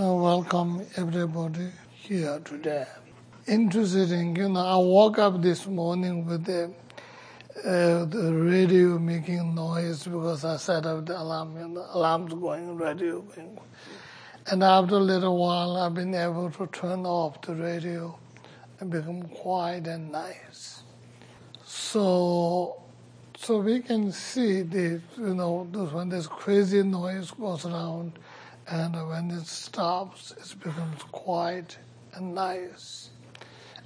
Uh, 0.00 0.14
welcome 0.14 0.86
everybody 0.94 1.66
here 1.92 2.40
today. 2.44 2.86
Interesting, 3.48 4.36
you 4.36 4.48
know, 4.48 4.60
I 4.60 4.76
woke 4.76 5.18
up 5.18 5.42
this 5.42 5.66
morning 5.66 6.24
with 6.24 6.44
the, 6.44 6.72
uh, 7.64 8.04
the 8.04 8.32
radio 8.32 8.96
making 9.00 9.56
noise 9.56 10.04
because 10.04 10.44
I 10.44 10.56
set 10.58 10.86
up 10.86 11.04
the 11.04 11.20
alarm, 11.20 11.56
you 11.56 11.66
know, 11.66 11.84
alarm's 11.90 12.32
going, 12.32 12.76
radio 12.76 13.22
going. 13.22 13.58
And 14.46 14.62
after 14.62 14.94
a 14.94 15.00
little 15.00 15.36
while, 15.36 15.76
I've 15.76 15.94
been 15.94 16.14
able 16.14 16.48
to 16.48 16.66
turn 16.68 17.04
off 17.04 17.42
the 17.42 17.56
radio 17.56 18.16
and 18.78 18.92
become 18.92 19.22
quiet 19.24 19.88
and 19.88 20.12
nice. 20.12 20.84
So, 21.64 22.80
so 23.36 23.58
we 23.58 23.80
can 23.80 24.12
see 24.12 24.62
this, 24.62 25.02
you 25.16 25.34
know, 25.34 25.64
when 25.90 26.08
this 26.08 26.28
crazy 26.28 26.84
noise 26.84 27.32
goes 27.32 27.64
around, 27.64 28.12
and 28.70 29.08
when 29.08 29.30
it 29.30 29.46
stops, 29.46 30.32
it 30.32 30.60
becomes 30.62 31.02
quiet 31.04 31.78
and 32.12 32.34
nice. 32.34 33.10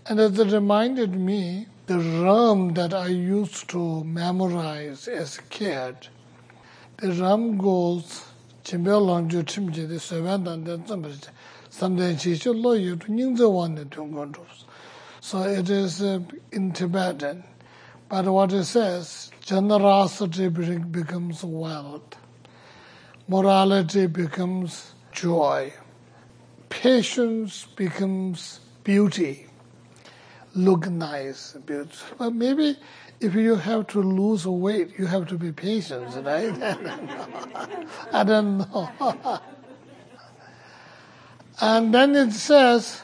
And 0.07 0.19
it 0.19 0.37
reminded 0.53 1.15
me 1.15 1.67
the 1.87 1.99
ram 1.99 2.75
that 2.75 2.93
I 2.93 3.07
used 3.07 3.69
to 3.71 4.03
memorize 4.03 5.07
as 5.07 5.39
a 5.39 5.43
kid. 5.43 6.09
The 6.97 7.13
ram 7.13 7.59
goes, 7.59 8.25
the 8.65 8.77
and 11.81 11.99
then 11.99 12.19
Yu 12.75 12.97
to 12.97 13.35
the 13.37 13.49
So 15.21 15.43
it 15.43 15.71
is 15.71 16.03
uh, 16.03 16.21
in 16.51 16.73
Tibetan. 16.73 17.45
But 18.09 18.27
what 18.27 18.53
it 18.53 18.65
says, 18.65 19.31
generosity 19.45 20.49
becomes 20.49 21.45
wealth 21.45 22.17
morality 23.29 24.07
becomes 24.07 24.93
joy, 25.13 25.73
patience 26.69 27.67
becomes 27.77 28.61
beauty, 28.85 29.47
look 30.55 30.89
nice, 30.89 31.53
beautiful. 31.65 32.17
But 32.19 32.35
maybe 32.35 32.77
if 33.21 33.35
you 33.35 33.55
have 33.55 33.87
to 33.89 34.01
lose 34.03 34.47
weight, 34.47 34.99
you 34.99 35.07
have 35.07 35.29
to 35.29 35.39
be 35.39 35.53
patient, 35.53 36.15
right? 36.25 36.53
I 38.13 38.25
don't 38.25 38.59
know. 38.59 38.91
and 41.61 41.95
then 41.95 42.17
it 42.17 42.33
says, 42.33 43.03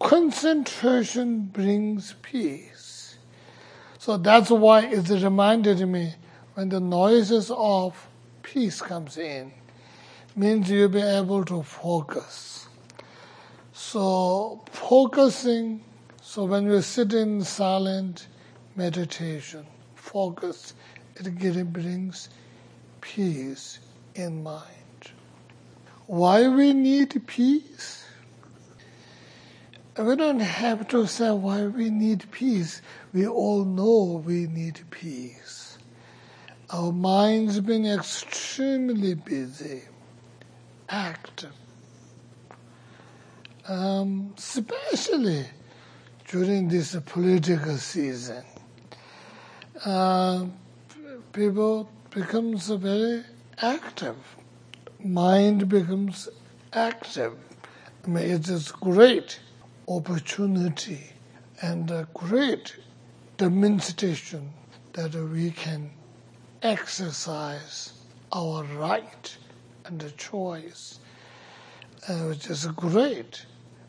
concentration 0.00 1.46
brings 1.46 2.14
peace. 2.22 3.16
So 3.98 4.16
that's 4.16 4.50
why 4.50 4.86
it 4.86 5.08
reminded 5.08 5.86
me 5.88 6.14
when 6.54 6.68
the 6.68 6.80
noise 6.80 7.30
is 7.30 7.50
off, 7.50 8.07
peace 8.52 8.80
comes 8.80 9.18
in, 9.18 9.52
means 10.34 10.70
you'll 10.70 10.88
be 10.88 11.02
able 11.02 11.44
to 11.44 11.62
focus. 11.62 12.66
So 13.72 14.64
focusing, 14.70 15.84
so 16.22 16.44
when 16.44 16.64
you 16.64 16.80
sit 16.80 17.12
in 17.12 17.42
silent 17.44 18.26
meditation, 18.74 19.66
focus, 19.94 20.74
it 21.16 21.72
brings 21.72 22.30
peace 23.00 23.80
in 24.14 24.42
mind. 24.42 24.64
Why 26.06 26.48
we 26.48 26.72
need 26.72 27.26
peace? 27.26 28.06
We 29.98 30.16
don't 30.16 30.40
have 30.40 30.88
to 30.88 31.06
say 31.06 31.30
why 31.32 31.66
we 31.66 31.90
need 31.90 32.30
peace. 32.30 32.80
We 33.12 33.26
all 33.26 33.64
know 33.64 34.22
we 34.24 34.46
need 34.46 34.80
peace. 34.90 35.57
Our 36.70 36.92
mind's 36.92 37.60
been 37.60 37.86
extremely 37.86 39.14
busy, 39.14 39.84
active, 40.86 41.54
um, 43.66 44.34
especially 44.36 45.46
during 46.26 46.68
this 46.68 46.94
political 47.06 47.78
season. 47.78 48.44
Uh, 49.82 50.44
people 51.32 51.88
becomes 52.10 52.68
very 52.68 53.24
active. 53.62 54.16
Mind 55.02 55.70
becomes 55.70 56.28
active. 56.74 57.32
I 58.04 58.08
mean, 58.08 58.30
it 58.30 58.46
is 58.46 58.72
great 58.72 59.40
opportunity 59.88 61.12
and 61.62 61.90
a 61.90 62.06
great 62.12 62.76
demonstration 63.38 64.52
that 64.92 65.14
we 65.14 65.50
can 65.50 65.92
exercise 66.62 67.92
our 68.32 68.64
right 68.76 69.36
and 69.84 70.00
the 70.00 70.10
choice, 70.12 70.98
uh, 72.08 72.14
which 72.28 72.48
is 72.50 72.66
great. 72.66 73.44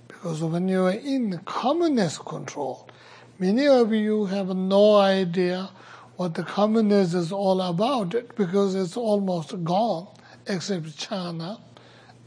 Because 0.07 0.41
when 0.41 0.67
you 0.67 0.85
are 0.85 0.91
in 0.91 1.37
communist 1.45 2.25
control, 2.25 2.89
many 3.37 3.67
of 3.67 3.93
you 3.93 4.25
have 4.25 4.55
no 4.55 4.97
idea 4.97 5.69
what 6.17 6.33
the 6.33 6.43
communism 6.43 7.21
is 7.21 7.31
all 7.31 7.61
about 7.61 8.13
it 8.13 8.35
because 8.35 8.75
it's 8.75 8.97
almost 8.97 9.63
gone, 9.63 10.07
except 10.47 10.97
China 10.97 11.59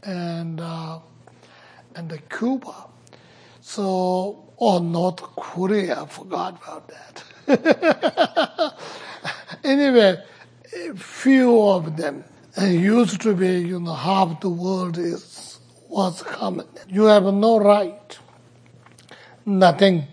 and 0.03 0.59
uh, 0.59 0.99
and 1.95 2.21
Cuba. 2.29 2.87
So, 3.61 4.43
or 4.57 4.81
North 4.81 5.21
Korea, 5.21 6.01
I 6.01 6.05
forgot 6.07 6.59
about 6.61 6.89
that. 6.89 8.73
anyway, 9.63 10.21
few 10.95 11.61
of 11.61 11.97
them. 11.97 12.23
And 12.55 12.79
used 12.79 13.21
to 13.21 13.33
be, 13.33 13.59
you 13.59 13.79
know, 13.79 13.93
half 13.93 14.39
the 14.41 14.49
world 14.49 14.97
is 14.97 15.59
was 15.89 16.23
common. 16.23 16.67
You 16.87 17.03
have 17.03 17.23
no 17.23 17.59
right, 17.59 18.17
nothing, 19.45 20.07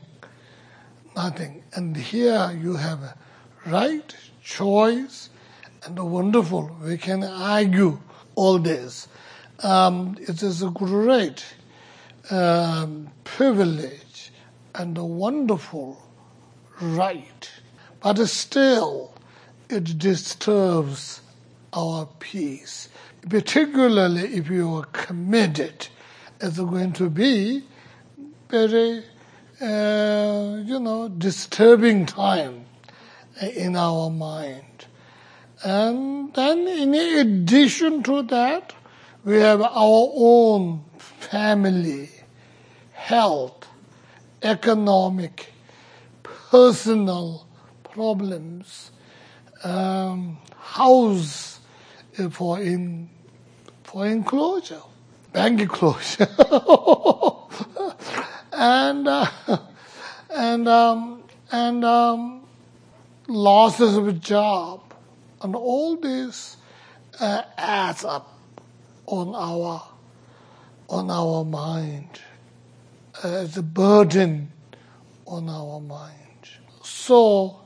nothing. 1.16 1.62
And 1.74 1.96
here 1.96 2.56
you 2.60 2.76
have 2.76 3.02
a 3.02 3.16
right, 3.66 4.14
choice, 4.42 5.30
and 5.84 5.98
a 5.98 6.04
wonderful. 6.04 6.76
We 6.82 6.98
can 6.98 7.24
argue 7.24 7.98
all 8.34 8.58
this. 8.58 9.08
Um, 9.62 10.16
it 10.20 10.42
is 10.42 10.62
a 10.62 10.70
great 10.70 11.44
um, 12.30 13.10
privilege 13.24 14.32
and 14.74 14.96
a 14.98 15.04
wonderful 15.04 16.02
right. 16.80 17.50
But 18.02 18.18
still, 18.26 19.14
it 19.70 19.98
disturbs 19.98 21.20
our 21.72 22.06
peace, 22.18 22.88
particularly 23.28 24.34
if 24.34 24.50
you 24.50 24.74
are 24.76 24.86
committed. 24.86 25.88
It's 26.40 26.58
going 26.58 26.92
to 26.94 27.08
be 27.08 27.64
very, 28.48 29.04
uh, 29.60 30.56
you 30.64 30.80
know, 30.80 31.08
disturbing 31.08 32.06
time 32.06 32.64
in 33.40 33.76
our 33.76 34.10
mind. 34.10 34.86
And 35.62 36.34
then 36.34 36.66
in 36.66 36.94
addition 36.94 38.02
to 38.04 38.22
that, 38.22 38.74
we 39.24 39.36
have 39.36 39.62
our 39.62 40.10
own 40.14 40.84
family, 40.98 42.08
health, 42.92 43.68
economic, 44.42 45.52
personal 46.22 47.46
problems 47.84 48.90
um, 49.64 50.38
house 50.56 51.60
for 52.30 52.60
in 52.60 53.08
for 53.84 54.06
enclosure, 54.06 54.82
bank 55.32 55.60
enclosure, 55.60 56.28
and 58.52 59.08
uh, 59.08 59.26
and 60.30 60.68
um, 60.68 61.22
and 61.50 61.84
um, 61.84 62.46
losses 63.26 63.96
of 63.96 64.06
a 64.08 64.12
job, 64.12 64.80
and 65.42 65.56
all 65.56 65.96
this 65.96 66.56
uh, 67.18 67.42
adds 67.56 68.04
up 68.04 68.38
on 69.06 69.34
our 69.34 69.82
on 70.88 71.10
our 71.10 71.44
mind 71.44 72.20
as 73.22 73.56
a 73.56 73.62
burden 73.62 74.50
on 75.26 75.48
our 75.48 75.80
mind. 75.80 76.16
So 76.82 77.60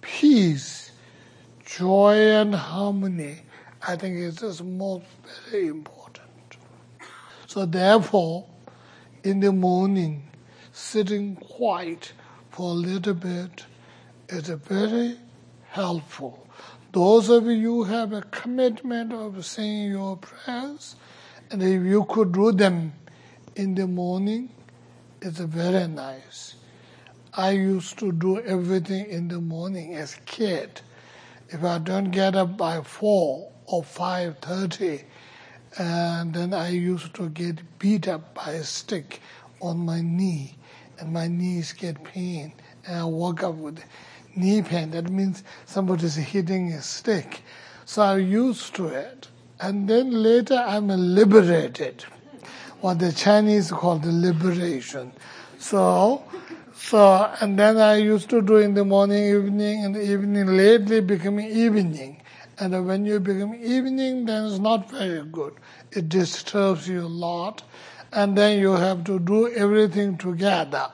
peace 0.00 0.79
joy 1.78 2.16
and 2.16 2.54
harmony, 2.54 3.42
I 3.86 3.94
think 3.94 4.16
is 4.16 4.42
is 4.42 4.60
most 4.62 5.06
very 5.50 5.68
important. 5.68 6.56
So 7.46 7.64
therefore, 7.64 8.46
in 9.22 9.38
the 9.38 9.52
morning, 9.52 10.24
sitting 10.72 11.36
quiet 11.36 12.12
for 12.50 12.70
a 12.70 12.74
little 12.74 13.14
bit 13.14 13.64
is 14.28 14.48
very 14.48 15.16
helpful. 15.68 16.46
Those 16.92 17.28
of 17.28 17.46
you 17.46 17.84
who 17.84 17.84
have 17.84 18.12
a 18.12 18.22
commitment 18.22 19.12
of 19.12 19.46
saying 19.46 19.90
your 19.90 20.16
prayers, 20.16 20.96
and 21.52 21.62
if 21.62 21.84
you 21.84 22.04
could 22.08 22.32
do 22.32 22.50
them 22.50 22.92
in 23.54 23.76
the 23.76 23.86
morning, 23.86 24.50
it's 25.22 25.38
very 25.38 25.86
nice. 25.86 26.56
I 27.32 27.50
used 27.50 27.96
to 28.00 28.10
do 28.10 28.40
everything 28.40 29.06
in 29.06 29.28
the 29.28 29.40
morning 29.40 29.94
as 29.94 30.16
a 30.16 30.20
kid 30.22 30.80
if 31.52 31.64
I 31.64 31.78
don't 31.78 32.10
get 32.10 32.34
up 32.36 32.56
by 32.56 32.82
four 32.82 33.50
or 33.66 33.84
five 33.84 34.38
thirty, 34.38 35.02
and 35.78 36.34
then 36.34 36.54
I 36.54 36.70
used 36.70 37.14
to 37.14 37.28
get 37.28 37.78
beat 37.78 38.08
up 38.08 38.34
by 38.34 38.52
a 38.52 38.64
stick 38.64 39.20
on 39.60 39.78
my 39.78 40.00
knee, 40.00 40.56
and 40.98 41.12
my 41.12 41.28
knees 41.28 41.72
get 41.72 42.02
pain, 42.04 42.52
and 42.86 42.96
I 42.98 43.04
walk 43.04 43.42
up 43.42 43.54
with 43.54 43.80
knee 44.36 44.62
pain. 44.62 44.90
That 44.92 45.10
means 45.10 45.44
somebody's 45.66 46.16
hitting 46.16 46.72
a 46.72 46.82
stick. 46.82 47.42
So 47.84 48.02
I'm 48.02 48.26
used 48.30 48.74
to 48.76 48.86
it. 48.88 49.28
And 49.60 49.88
then 49.88 50.10
later 50.10 50.54
I'm 50.54 50.88
liberated, 50.88 52.04
what 52.80 52.98
the 52.98 53.12
Chinese 53.12 53.70
call 53.70 53.98
the 53.98 54.12
liberation. 54.12 55.12
So, 55.58 56.24
so, 56.82 57.30
and 57.40 57.58
then 57.58 57.76
I 57.76 57.96
used 57.96 58.30
to 58.30 58.40
do 58.40 58.56
in 58.56 58.72
the 58.74 58.84
morning, 58.84 59.22
evening, 59.22 59.84
and 59.84 59.96
evening, 59.96 60.46
lately 60.46 61.00
becoming 61.00 61.48
evening. 61.48 62.22
And 62.58 62.86
when 62.86 63.04
you 63.04 63.20
become 63.20 63.54
evening, 63.54 64.24
then 64.24 64.46
it's 64.46 64.58
not 64.58 64.90
very 64.90 65.22
good. 65.24 65.54
It 65.92 66.08
disturbs 66.08 66.88
you 66.88 67.02
a 67.02 67.06
lot. 67.06 67.62
And 68.12 68.36
then 68.36 68.58
you 68.58 68.72
have 68.72 69.04
to 69.04 69.18
do 69.20 69.52
everything 69.52 70.16
together. 70.16 70.88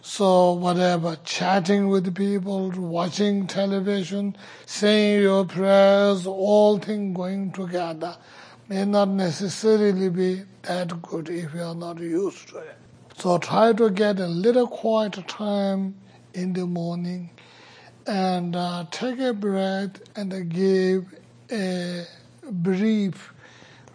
So 0.00 0.52
whatever, 0.52 1.18
chatting 1.24 1.88
with 1.88 2.14
people, 2.14 2.70
watching 2.70 3.48
television, 3.48 4.36
saying 4.64 5.22
your 5.22 5.44
prayers, 5.44 6.26
all 6.26 6.78
things 6.78 7.16
going 7.16 7.50
together 7.50 8.16
may 8.68 8.84
not 8.84 9.08
necessarily 9.08 10.08
be 10.08 10.44
that 10.62 11.02
good 11.02 11.28
if 11.28 11.52
you 11.52 11.62
are 11.62 11.74
not 11.74 11.98
used 11.98 12.48
to 12.50 12.58
it. 12.58 12.85
So 13.18 13.38
try 13.38 13.72
to 13.72 13.88
get 13.88 14.20
a 14.20 14.26
little 14.26 14.66
quiet 14.66 15.26
time 15.26 15.94
in 16.34 16.52
the 16.52 16.66
morning 16.66 17.30
and 18.06 18.54
uh, 18.54 18.84
take 18.90 19.18
a 19.18 19.32
breath 19.32 20.02
and 20.14 20.50
give 20.50 21.14
a 21.50 22.04
brief 22.50 23.32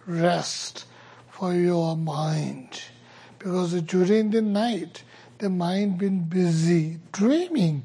rest 0.06 0.86
for 1.30 1.54
your 1.54 1.96
mind. 1.96 2.82
Because 3.38 3.80
during 3.82 4.30
the 4.30 4.42
night, 4.42 5.04
the 5.38 5.48
mind 5.48 5.98
been 5.98 6.24
busy 6.24 6.98
dreaming 7.12 7.84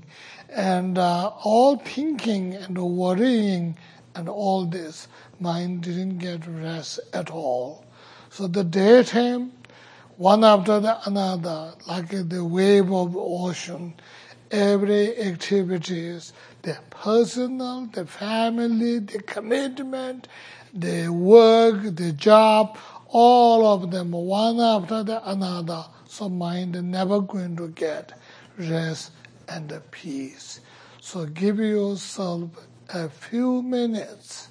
and 0.49 0.97
uh, 0.97 1.31
all 1.43 1.77
thinking 1.77 2.55
and 2.55 2.79
worrying 2.79 3.77
and 4.15 4.27
all 4.27 4.65
this 4.65 5.07
mind 5.39 5.83
didn't 5.83 6.17
get 6.17 6.47
rest 6.47 6.99
at 7.13 7.29
all 7.29 7.85
so 8.29 8.47
the 8.47 8.63
daytime 8.63 9.51
one 10.17 10.43
after 10.43 10.79
the 10.79 11.07
another 11.07 11.73
like 11.87 12.09
the 12.09 12.43
wave 12.43 12.91
of 12.91 13.15
ocean 13.17 13.93
every 14.51 15.17
activities 15.19 16.33
the 16.63 16.77
personal 16.89 17.85
the 17.93 18.05
family 18.05 18.99
the 18.99 19.19
commitment 19.23 20.27
the 20.73 21.07
work 21.09 21.81
the 21.95 22.11
job 22.13 22.77
all 23.09 23.65
of 23.65 23.91
them 23.91 24.11
one 24.11 24.59
after 24.59 25.03
the 25.03 25.29
another 25.29 25.85
so 26.05 26.27
mind 26.29 26.81
never 26.91 27.21
going 27.21 27.55
to 27.55 27.67
get 27.69 28.13
rest 28.57 29.11
and 29.47 29.71
peace. 29.91 30.59
So 31.01 31.25
give 31.25 31.59
yourself 31.59 32.49
a 32.89 33.09
few 33.09 33.61
minutes 33.61 34.49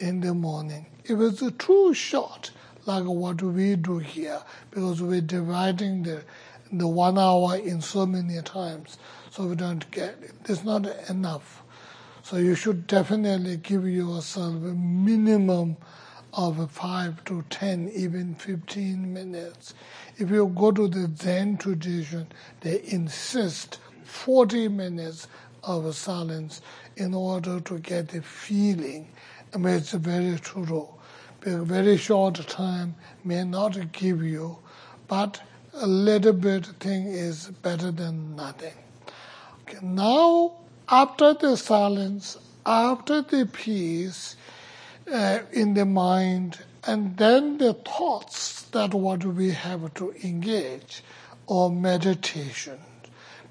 in 0.00 0.20
the 0.20 0.34
morning. 0.34 0.86
If 1.04 1.20
it's 1.20 1.42
too 1.58 1.94
short, 1.94 2.50
like 2.86 3.04
what 3.04 3.42
we 3.42 3.76
do 3.76 3.98
here, 3.98 4.42
because 4.70 5.02
we're 5.02 5.20
dividing 5.22 6.04
the 6.04 6.24
the 6.72 6.88
one 6.88 7.18
hour 7.18 7.56
in 7.56 7.80
so 7.82 8.06
many 8.06 8.40
times, 8.42 8.98
so 9.30 9.46
we 9.46 9.56
don't 9.56 9.90
get 9.90 10.16
it. 10.22 10.32
It's 10.46 10.64
not 10.64 10.86
enough. 11.10 11.62
So 12.22 12.38
you 12.38 12.54
should 12.56 12.86
definitely 12.86 13.58
give 13.58 13.86
yourself 13.88 14.54
a 14.54 14.74
minimum 14.74 15.76
of 16.34 16.70
five 16.70 17.24
to 17.26 17.44
ten, 17.50 17.90
even 17.94 18.34
fifteen 18.36 19.12
minutes 19.14 19.74
if 20.18 20.30
you 20.30 20.46
go 20.54 20.70
to 20.72 20.88
the 20.88 21.10
Zen 21.16 21.56
tradition, 21.58 22.28
they 22.60 22.82
insist 22.84 23.78
40 24.04 24.68
minutes 24.68 25.28
of 25.64 25.94
silence 25.96 26.60
in 26.96 27.14
order 27.14 27.60
to 27.60 27.78
get 27.80 28.08
the 28.08 28.22
feeling. 28.22 29.08
I 29.54 29.58
mean, 29.58 29.74
it's 29.74 29.92
very 29.92 30.38
true. 30.38 30.88
A 31.44 31.56
very 31.56 31.96
short 31.96 32.36
time 32.46 32.94
may 33.24 33.42
not 33.42 33.90
give 33.90 34.22
you, 34.22 34.58
but 35.08 35.40
a 35.74 35.88
little 35.88 36.32
bit 36.32 36.66
thing 36.78 37.06
is 37.08 37.48
better 37.48 37.90
than 37.90 38.36
nothing. 38.36 38.74
Okay, 39.62 39.78
now, 39.82 40.52
after 40.88 41.34
the 41.34 41.56
silence, 41.56 42.38
after 42.64 43.22
the 43.22 43.46
peace 43.46 44.36
uh, 45.12 45.40
in 45.50 45.74
the 45.74 45.84
mind, 45.84 46.60
and 46.86 47.16
then 47.16 47.58
the 47.58 47.74
thoughts 47.74 48.62
that 48.70 48.94
what 48.94 49.24
we 49.24 49.50
have 49.50 49.92
to 49.94 50.12
engage 50.22 51.02
or 51.48 51.72
meditation. 51.72 52.78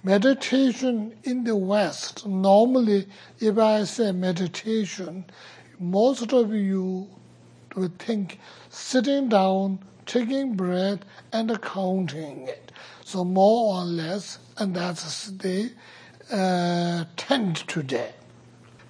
Meditation 0.02 1.18
in 1.26 1.44
the 1.44 1.58
West, 1.58 2.26
normally 2.26 3.10
if 3.42 3.58
I 3.58 3.84
say 3.84 4.14
meditation, 4.14 5.26
most 5.78 6.32
of 6.32 6.54
you 6.54 7.10
would 7.76 7.98
think 8.00 8.40
sitting 8.70 9.30
down, 9.30 9.80
taking 10.06 10.56
breath, 10.56 11.00
and 11.32 11.62
counting 11.62 12.48
it. 12.48 12.72
So 13.04 13.24
more 13.24 13.76
or 13.78 13.84
less, 13.84 14.40
and 14.58 14.76
that's 14.76 15.28
the 15.32 15.72
uh, 16.32 17.06
trend 17.18 17.58
today. 17.68 18.14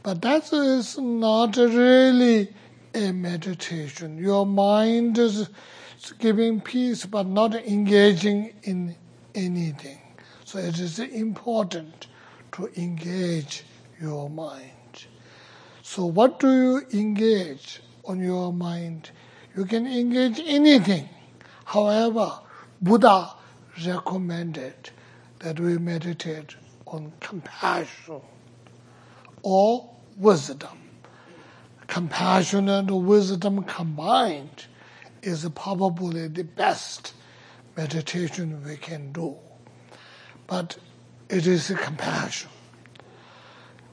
But 0.04 0.22
that 0.22 0.52
is 0.52 0.98
not 0.98 1.58
really 1.58 2.54
a 2.94 3.12
meditation. 3.12 4.18
Your 4.18 4.46
mind 4.46 5.18
is 5.18 5.50
giving 6.20 6.60
peace 6.62 7.06
but 7.06 7.28
not 7.28 7.54
engaging 7.56 8.54
in 8.64 8.96
anything. 9.36 10.00
So 10.46 10.60
it 10.60 10.80
is 10.80 11.00
important 11.00 12.08
to 12.54 12.70
engage 12.76 13.64
your 14.02 14.30
mind. 14.30 15.06
So 15.84 16.06
what 16.06 16.40
do 16.40 16.50
you 16.52 17.00
engage 17.00 17.82
on 18.06 18.20
your 18.20 18.52
mind? 18.54 19.12
You 19.56 19.66
can 19.66 19.88
engage 19.88 20.40
anything. 20.46 21.10
However, 21.66 22.40
Buddha 22.82 23.34
recommended 23.86 24.92
that 25.40 25.60
we 25.60 25.78
meditate 25.78 26.56
on 26.88 27.12
compassion 27.20 28.22
or 29.44 29.90
wisdom 30.18 30.82
compassion 31.92 32.70
and 32.70 32.90
wisdom 33.06 33.64
combined 33.64 34.66
is 35.22 35.46
probably 35.54 36.30
the 36.30 36.44
best 36.44 37.14
meditation 37.76 38.64
we 38.66 38.78
can 38.78 39.12
do. 39.12 39.36
But 40.48 40.78
it 41.30 41.46
is 41.46 41.68
compassion. 41.78 42.50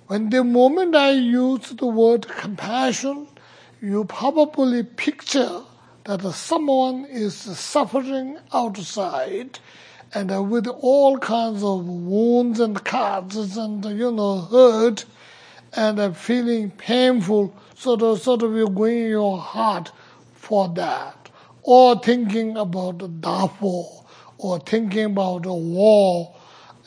When 0.06 0.30
the 0.30 0.44
moment 0.44 0.94
I 0.94 1.10
use 1.10 1.70
the 1.70 1.88
word 1.88 2.28
compassion, 2.28 3.26
you 3.80 4.04
probably 4.04 4.82
picture 4.82 5.62
that 6.04 6.22
someone 6.32 7.04
is 7.04 7.34
suffering 7.34 8.38
outside 8.52 9.58
and 10.14 10.50
with 10.50 10.66
all 10.66 11.18
kinds 11.18 11.62
of 11.62 11.86
wounds 11.86 12.60
and 12.60 12.82
cuts 12.82 13.56
and, 13.56 13.84
you 13.84 14.10
know, 14.10 14.40
hurt 14.40 15.04
and 15.74 16.16
feeling 16.16 16.70
painful 16.70 17.54
sort 17.74 18.02
of 18.02 18.20
sort 18.20 18.42
of 18.42 18.54
you're 18.54 18.68
going 18.68 18.98
in 18.98 19.10
your 19.10 19.38
heart 19.38 19.92
for 20.34 20.68
that, 20.70 21.28
or 21.62 22.00
thinking 22.00 22.56
about 22.56 23.20
Darfur, 23.20 23.84
or 24.38 24.58
thinking 24.60 25.04
about 25.04 25.44
a 25.46 25.52
war, 25.52 26.34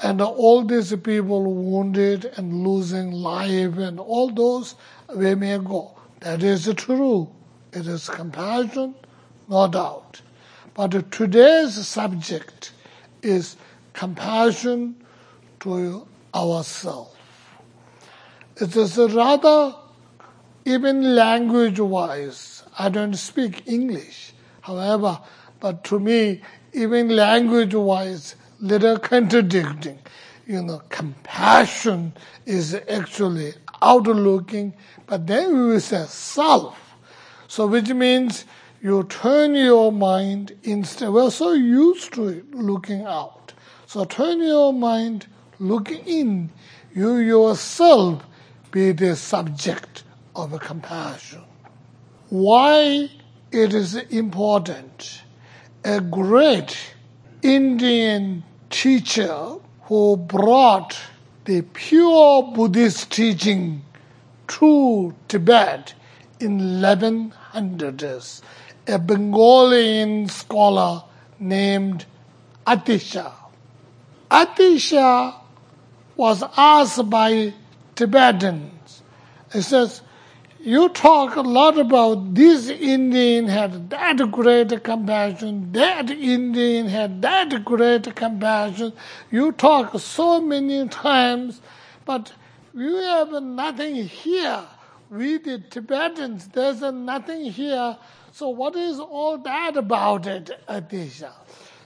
and 0.02 0.20
all 0.20 0.66
these 0.66 0.96
people 0.98 1.44
wounded 1.54 2.26
and 2.38 2.66
losing 2.66 3.12
life, 3.12 3.78
and 3.78 4.00
all 4.00 4.32
those 4.34 4.76
we 5.16 5.36
may 5.36 5.60
go. 5.60 5.96
That 6.22 6.44
is 6.44 6.72
true. 6.76 7.30
It 7.74 7.88
is 7.88 8.08
compassion, 8.08 8.94
no 9.50 9.68
doubt. 9.68 10.22
But 10.76 11.12
today's 11.12 11.88
subject 11.88 12.74
is 13.24 13.56
compassion 13.94 14.96
to 15.62 16.08
ourselves. 16.36 17.16
It 18.58 18.76
is 18.76 18.98
rather 18.98 19.76
even 20.66 21.16
language 21.16 21.80
wise, 21.80 22.64
I 22.78 22.90
don't 22.90 23.16
speak 23.16 23.68
English. 23.68 24.34
However, 24.62 25.20
but 25.60 25.84
to 25.86 26.00
me, 26.00 26.42
even 26.74 27.16
language 27.16 27.74
wise, 27.74 28.36
little 28.60 29.00
contradicting. 29.00 29.98
You 30.46 30.62
know, 30.62 30.82
compassion 30.90 32.14
is 32.46 32.76
actually 32.88 33.54
outlooking, 33.82 34.74
but 35.08 35.28
then 35.28 35.54
we 35.54 35.68
will 35.70 35.80
say 35.80 36.06
self. 36.08 36.78
So 37.48 37.68
which 37.68 37.90
means 37.90 38.46
you 38.82 39.04
turn 39.04 39.56
your 39.56 39.92
mind 39.92 40.58
instead, 40.64 41.10
we're 41.10 41.30
so 41.30 41.54
used 41.54 42.14
to 42.14 42.46
looking 42.52 43.04
out. 43.04 43.54
So 43.86 44.06
turn 44.06 44.42
your 44.42 44.74
mind, 44.74 45.28
look 45.60 45.92
in. 45.92 46.52
You 46.94 47.18
yourself 47.18 48.24
be 48.72 48.92
the 48.92 49.16
subject 49.16 50.04
of 50.36 50.58
compassion. 50.60 51.42
Why 52.30 53.10
it 53.52 53.74
is 53.74 53.96
important. 53.96 55.24
A 55.84 56.00
great 56.00 56.78
Indian 57.42 58.44
teacher 58.70 59.56
who 59.84 60.16
brought 60.16 60.98
the 61.46 61.62
pure 61.74 62.44
Buddhist 62.54 63.12
teaching 63.12 63.84
to 64.48 65.14
Tibet 65.28 65.94
in 66.40 66.60
1100s, 66.60 68.42
a 68.88 69.00
Bengalian 69.00 70.30
scholar 70.30 71.04
named 71.40 72.06
Atisha. 72.68 73.34
Atisha 74.30 75.36
was 76.16 76.44
asked 76.56 77.10
by 77.10 77.54
Tibetans, 77.96 79.02
he 79.52 79.62
says, 79.62 80.02
you 80.64 80.90
talk 80.90 81.36
a 81.36 81.42
lot 81.42 81.78
about 81.78 82.36
this 82.36 82.70
Indian 82.70 83.48
had 83.48 83.90
that 83.90 84.32
great 84.32 84.84
compassion, 84.84 85.72
that 85.72 86.10
Indian 86.10 86.88
had 86.88 87.22
that 87.22 87.66
great 87.66 88.16
compassion. 88.16 88.94
You 89.32 89.52
talk 89.52 90.00
so 90.00 90.40
many 90.42 90.88
times, 90.88 91.62
but 92.06 92.34
you 92.76 92.96
have 92.98 93.32
nothing 93.44 93.96
here. 93.96 94.64
We 95.10 95.38
the 95.40 95.60
Tibetans, 95.60 96.48
there's 96.50 96.82
nothing 96.82 97.46
here. 97.52 97.98
So 98.32 98.50
what 98.50 98.76
is 98.76 99.00
all 99.00 99.38
that 99.40 99.76
about 99.76 100.28
it, 100.28 100.52
Atisha? 100.70 101.32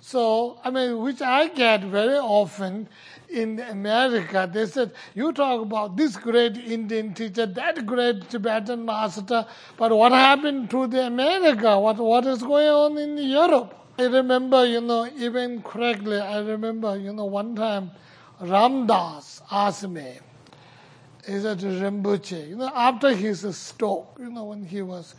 So, 0.02 0.60
I 0.64 0.70
mean, 0.70 1.00
which 1.00 1.22
I 1.22 1.48
get 1.48 1.84
very 1.86 2.18
often 2.18 2.88
in 3.36 3.60
America, 3.60 4.50
they 4.52 4.66
said, 4.66 4.92
you 5.14 5.34
talk 5.34 5.62
about 5.62 5.98
this 5.98 6.16
great 6.16 6.58
Indian 6.58 7.14
teacher, 7.14 7.46
that 7.46 7.86
great 7.86 8.30
Tibetan 8.30 8.86
master, 8.86 9.46
but 9.78 9.92
what 9.96 10.12
happened 10.12 10.70
to 10.70 10.88
the 10.88 11.06
America? 11.06 11.78
What, 11.80 11.98
what 11.98 12.26
is 12.26 12.42
going 12.42 12.68
on 12.68 12.98
in 12.98 13.18
Europe? 13.18 13.78
I 13.98 14.04
remember, 14.06 14.66
you 14.66 14.82
know, 14.82 15.08
even 15.18 15.62
correctly, 15.62 16.20
I 16.20 16.40
remember, 16.40 16.98
you 16.98 17.14
know, 17.14 17.26
one 17.26 17.56
time 17.56 17.92
Ram 18.40 18.88
Dass 18.88 19.42
asked 19.52 19.88
me, 19.88 20.20
he 21.26 21.40
said 21.40 21.60
Rinpoche, 21.60 22.50
you 22.50 22.56
know, 22.58 22.72
after 22.74 23.14
his 23.14 23.58
stroke, 23.58 24.18
you 24.20 24.30
know, 24.30 24.46
when 24.46 24.64
he 24.66 24.82
was 24.82 25.16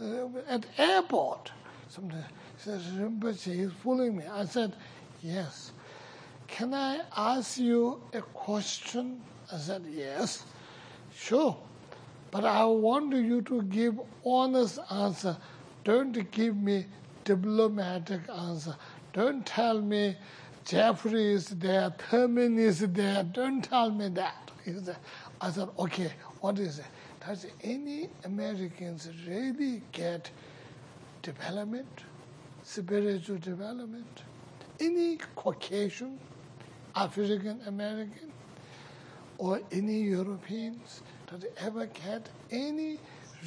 uh, 0.00 0.26
at 0.48 0.64
airport, 0.78 1.52
something, 1.88 2.16
he 2.18 2.62
said, 2.62 2.80
Rinpoche, 2.80 3.54
he's 3.54 3.72
fooling 3.82 4.16
me. 4.16 4.24
I 4.32 4.44
said, 4.44 4.74
yes. 5.22 5.69
Can 6.50 6.74
I 6.74 7.00
ask 7.16 7.58
you 7.58 8.02
a 8.12 8.20
question? 8.20 9.20
I 9.52 9.56
said, 9.56 9.84
Yes, 9.90 10.44
sure. 11.14 11.56
But 12.30 12.44
I 12.44 12.64
want 12.64 13.14
you 13.14 13.42
to 13.42 13.62
give 13.62 13.98
honest 14.24 14.78
answer. 14.90 15.36
Don't 15.84 16.30
give 16.30 16.56
me 16.56 16.86
diplomatic 17.24 18.20
answer. 18.28 18.76
Don't 19.12 19.44
tell 19.44 19.80
me 19.80 20.16
Jeffrey 20.64 21.32
is 21.32 21.48
there, 21.48 21.90
Thurman 21.90 22.58
is 22.58 22.80
there. 22.80 23.24
Don't 23.24 23.62
tell 23.62 23.90
me 23.90 24.08
that. 24.10 24.50
I 25.40 25.50
said, 25.50 25.68
okay, 25.78 26.12
what 26.40 26.58
is 26.58 26.78
it? 26.78 26.84
Does 27.26 27.46
any 27.62 28.08
Americans 28.24 29.08
really 29.26 29.82
get 29.90 30.30
development, 31.22 31.88
spiritual 32.62 33.38
development? 33.38 34.22
Any 34.78 35.18
Caucasian 35.34 36.18
African 36.94 37.60
American 37.66 38.32
or 39.38 39.60
any 39.72 40.00
Europeans 40.00 41.02
that 41.30 41.44
ever 41.58 41.88
had 42.02 42.28
any 42.50 42.98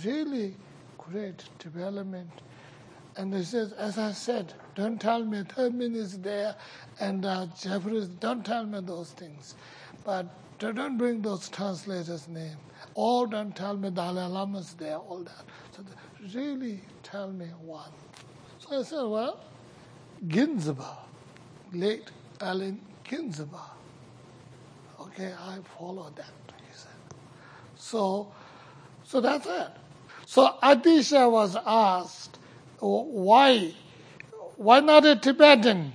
really 0.03 0.55
great 0.97 1.43
development. 1.59 2.31
And 3.15 3.33
he 3.33 3.43
says, 3.43 3.73
as 3.73 3.97
I 3.99 4.11
said, 4.11 4.53
don't 4.73 4.99
tell 4.99 5.23
me 5.23 5.43
Thurman 5.43 5.95
is 5.95 6.17
there 6.19 6.55
and 6.99 7.25
uh, 7.25 7.45
Jeffries, 7.59 8.07
don't 8.07 8.43
tell 8.43 8.65
me 8.65 8.79
those 8.81 9.11
things. 9.11 9.55
But 10.03 10.25
don't 10.57 10.97
bring 10.97 11.21
those 11.21 11.49
translators' 11.49 12.27
name. 12.27 12.57
Or 12.95 13.27
don't 13.27 13.55
tell 13.55 13.77
me 13.77 13.89
Dalai 13.91 14.25
Lama's 14.25 14.73
there, 14.73 14.97
all 14.97 15.23
that. 15.23 15.45
So 15.71 15.83
really 16.39 16.81
tell 17.03 17.31
me 17.31 17.47
one. 17.61 17.91
So 18.59 18.79
I 18.79 18.83
said, 18.83 19.03
well, 19.03 19.39
Ginsberg, 20.27 20.85
late 21.73 22.09
Allen 22.41 22.79
Ginsberg. 23.03 23.59
Okay, 24.99 25.33
I 25.33 25.57
follow 25.77 26.11
that, 26.15 26.25
he 26.57 26.73
said. 26.73 26.91
So, 27.75 28.31
so 29.03 29.21
that's 29.21 29.45
it. 29.45 29.67
So 30.25 30.55
Atisha 30.63 31.29
was 31.29 31.55
asked, 31.65 32.39
why, 32.79 33.73
why 34.57 34.79
not 34.79 35.05
a 35.05 35.15
Tibetan? 35.15 35.93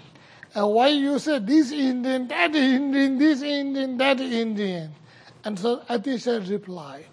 And 0.55 0.69
why 0.71 0.89
you 0.89 1.19
say 1.19 1.39
this 1.39 1.73
Indian, 1.73 2.29
that 2.29 2.55
Indian, 2.55 3.19
this 3.19 3.43
Indian, 3.43 3.97
that 3.99 4.21
Indian? 4.21 4.95
And 5.45 5.59
so 5.59 5.79
Atisha 5.89 6.49
replied, 6.49 7.07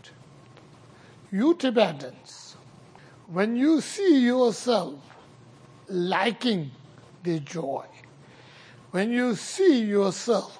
you 1.31 1.55
Tibetans, 1.55 2.55
when 3.27 3.55
you 3.55 3.81
see 3.81 4.19
yourself 4.25 4.95
liking 5.87 6.71
the 7.23 7.39
joy, 7.39 7.85
when 8.95 9.11
you 9.11 9.35
see 9.35 9.81
yourself 9.81 10.57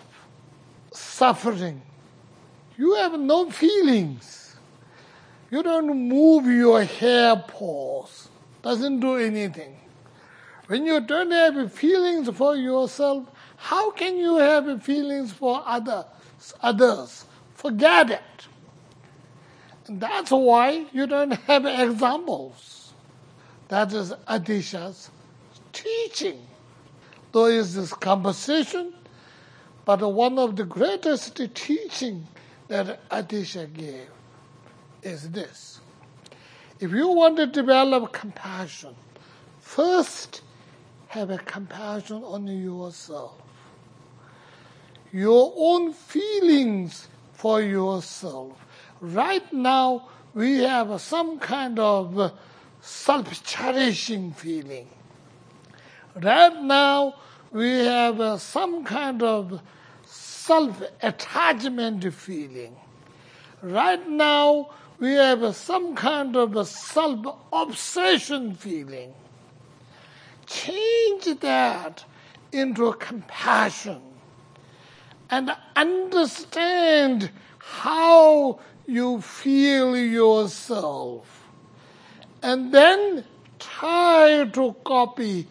suffering, 0.91 1.81
you 2.77 2.93
have 2.95 3.17
no 3.17 3.49
feelings. 3.49 4.57
You 5.49 5.63
don't 5.63 6.09
move 6.09 6.45
your 6.45 6.83
hair 6.83 7.37
pause. 7.37 8.27
Doesn't 8.61 8.99
do 8.99 9.15
anything. 9.15 9.77
When 10.67 10.85
you 10.85 10.99
don't 10.99 11.31
have 11.31 11.71
feelings 11.71 12.29
for 12.31 12.57
yourself, 12.57 13.25
how 13.55 13.91
can 13.91 14.17
you 14.17 14.35
have 14.35 14.83
feelings 14.83 15.31
for 15.31 15.63
others? 15.65 16.03
Others, 16.61 17.23
forget 17.53 18.09
it. 18.09 18.47
And 19.87 20.01
that's 20.01 20.31
why 20.31 20.87
you 20.91 21.07
don't 21.07 21.31
have 21.31 21.65
examples. 21.65 22.91
That 23.69 23.93
is 23.93 24.11
Atisha's 24.27 25.09
teaching. 25.71 26.45
Though 27.35 27.47
is 27.47 27.75
this 27.75 27.91
conversation, 27.91 28.93
but 29.83 29.99
one 29.99 30.39
of 30.39 30.55
the 30.55 30.63
greatest 30.63 31.35
teaching 31.53 32.27
that 32.69 33.09
Atisha 33.09 33.67
gave 33.73 34.07
is 35.03 35.31
this. 35.31 35.81
If 36.79 36.91
you 36.91 37.09
want 37.09 37.35
to 37.35 37.45
develop 37.45 38.13
compassion, 38.13 38.95
first 39.59 40.43
have 41.09 41.29
a 41.29 41.37
compassion 41.39 42.23
on 42.23 42.47
yourself. 42.47 43.35
Your 45.11 45.51
own 45.57 45.91
feelings 45.91 47.09
for 47.33 47.61
yourself. 47.61 48.65
Right 49.01 49.51
now, 49.51 50.07
we 50.33 50.59
have 50.59 51.01
some 51.01 51.39
kind 51.39 51.79
of 51.79 52.31
self-cherishing 52.79 54.31
feeling. 54.31 54.87
Right 56.15 56.61
now, 56.61 57.15
we 57.51 57.79
have 57.79 58.21
uh, 58.21 58.37
some 58.37 58.85
kind 58.85 59.21
of 59.21 59.61
self-attachment 60.05 62.13
feeling. 62.13 62.77
Right 63.61 64.07
now, 64.07 64.69
we 64.99 65.11
have 65.11 65.43
uh, 65.43 65.51
some 65.51 65.93
kind 65.93 66.37
of 66.37 66.67
self-obsession 66.67 68.55
feeling. 68.55 69.13
Change 70.45 71.37
that 71.41 72.05
into 72.53 72.93
compassion 72.93 74.01
and 75.29 75.51
understand 75.75 77.29
how 77.57 78.59
you 78.87 79.19
feel 79.19 79.97
yourself. 79.97 81.43
And 82.41 82.73
then 82.73 83.25
try 83.59 84.49
to 84.53 84.75
copy 84.85 85.47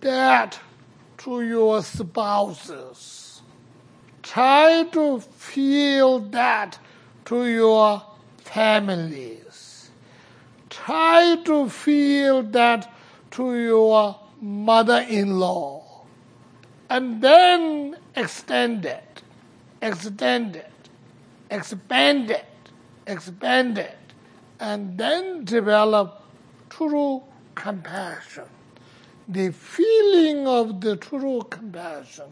that 0.00 0.58
to 1.18 1.42
your 1.42 1.82
spouses. 1.82 3.42
Try 4.22 4.84
to 4.92 5.20
feel 5.20 6.20
that 6.20 6.78
to 7.26 7.46
your 7.46 8.02
families. 8.38 9.90
Try 10.70 11.36
to 11.44 11.68
feel 11.68 12.42
that 12.42 12.92
to 13.32 13.58
your 13.58 14.18
mother-in-law. 14.40 15.82
And 16.90 17.20
then 17.20 17.96
extend 18.14 18.84
it, 18.84 19.22
extend 19.82 20.56
it, 20.56 20.72
expand 21.50 22.30
it, 22.30 22.46
expand 23.06 23.78
it, 23.78 23.98
and 24.60 24.96
then 24.96 25.44
develop 25.44 26.22
true 26.70 27.22
compassion 27.54 28.44
the 29.28 29.50
feeling 29.52 30.46
of 30.46 30.80
the 30.80 30.96
true 30.96 31.42
compassion, 31.50 32.26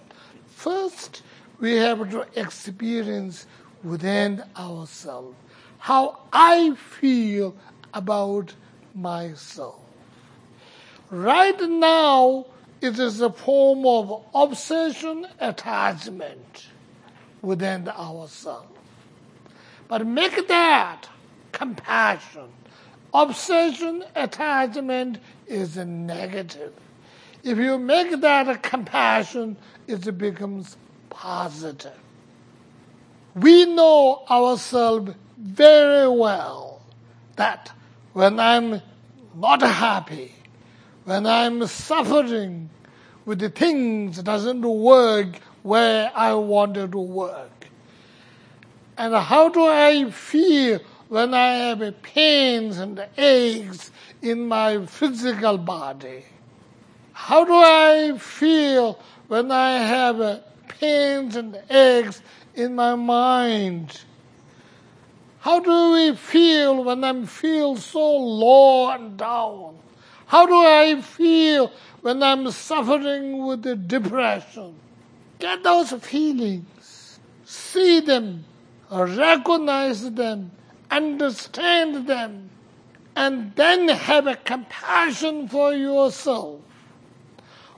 first 0.46 1.22
we 1.60 1.74
have 1.76 2.10
to 2.10 2.26
experience 2.38 3.46
within 3.82 4.42
ourselves 4.56 5.36
how 5.78 6.18
I 6.32 6.74
feel 6.74 7.54
about 7.92 8.54
myself. 8.94 9.80
Right 11.10 11.60
now, 11.60 12.46
it 12.80 12.98
is 12.98 13.20
a 13.20 13.30
form 13.30 13.84
of 13.86 14.24
obsession, 14.34 15.26
attachment 15.38 16.68
within 17.42 17.86
ourselves. 17.88 18.78
But 19.88 20.06
make 20.06 20.48
that 20.48 21.06
compassion. 21.52 22.48
Obsession, 23.12 24.04
attachment 24.16 25.18
is 25.46 25.76
a 25.76 25.84
negative. 25.84 26.72
If 27.44 27.58
you 27.58 27.78
make 27.78 28.22
that 28.22 28.48
a 28.48 28.56
compassion, 28.56 29.58
it 29.86 30.16
becomes 30.16 30.78
positive. 31.10 31.92
We 33.34 33.66
know 33.66 34.22
ourselves 34.30 35.12
very 35.36 36.08
well 36.08 36.80
that 37.36 37.70
when 38.14 38.40
I'm 38.40 38.80
not 39.36 39.60
happy, 39.60 40.32
when 41.04 41.26
I'm 41.26 41.66
suffering 41.66 42.70
with 43.26 43.40
the 43.40 43.50
things 43.50 44.22
doesn't 44.22 44.62
work 44.62 45.38
where 45.62 46.10
I 46.14 46.32
wanted 46.32 46.92
to 46.92 46.98
work. 46.98 47.68
And 48.96 49.14
how 49.14 49.50
do 49.50 49.66
I 49.66 50.10
feel 50.10 50.80
when 51.08 51.34
I 51.34 51.48
have 51.48 52.02
pains 52.02 52.78
and 52.78 53.06
aches 53.18 53.90
in 54.22 54.48
my 54.48 54.86
physical 54.86 55.58
body? 55.58 56.24
How 57.14 57.44
do 57.44 57.54
I 57.54 58.18
feel 58.18 58.98
when 59.28 59.50
I 59.52 59.78
have 59.78 60.20
uh, 60.20 60.40
pains 60.68 61.36
and 61.36 61.56
aches 61.70 62.20
in 62.54 62.74
my 62.74 62.96
mind? 62.96 64.02
How 65.38 65.60
do 65.60 65.92
we 65.92 66.16
feel 66.16 66.82
when 66.82 67.04
I 67.04 67.24
feel 67.24 67.76
so 67.76 68.16
low 68.16 68.90
and 68.90 69.16
down? 69.16 69.78
How 70.26 70.44
do 70.44 70.56
I 70.56 71.00
feel 71.00 71.70
when 72.02 72.20
I'm 72.20 72.50
suffering 72.50 73.46
with 73.46 73.62
the 73.62 73.76
depression? 73.76 74.74
Get 75.38 75.62
those 75.62 75.92
feelings, 75.92 77.20
see 77.44 78.00
them, 78.00 78.44
recognize 78.90 80.10
them, 80.10 80.50
understand 80.90 82.08
them, 82.08 82.50
and 83.14 83.54
then 83.54 83.88
have 83.88 84.26
a 84.26 84.34
compassion 84.34 85.48
for 85.48 85.72
yourself. 85.72 86.60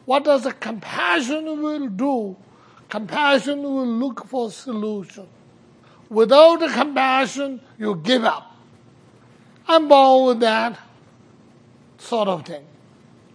What 0.06 0.25
does 0.25 0.46
a 0.46 0.52
compassion 0.52 1.60
will 1.62 1.88
do? 1.88 2.36
Compassion 2.88 3.62
will 3.62 3.86
look 3.86 4.26
for 4.26 4.50
solution. 4.50 5.26
Without 6.08 6.60
the 6.60 6.68
compassion, 6.68 7.60
you 7.76 7.96
give 7.96 8.25
up. 8.25 8.56
I'm 9.66 9.88
born 9.88 10.28
with 10.28 10.40
that 10.40 10.78
sort 11.98 12.28
of 12.28 12.46
thing. 12.46 12.64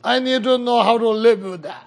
I 0.04 0.20
need 0.20 0.44
to 0.44 0.58
know 0.58 0.82
how 0.82 0.98
to 0.98 1.10
live 1.10 1.44
with 1.44 1.62
that. 1.64 1.86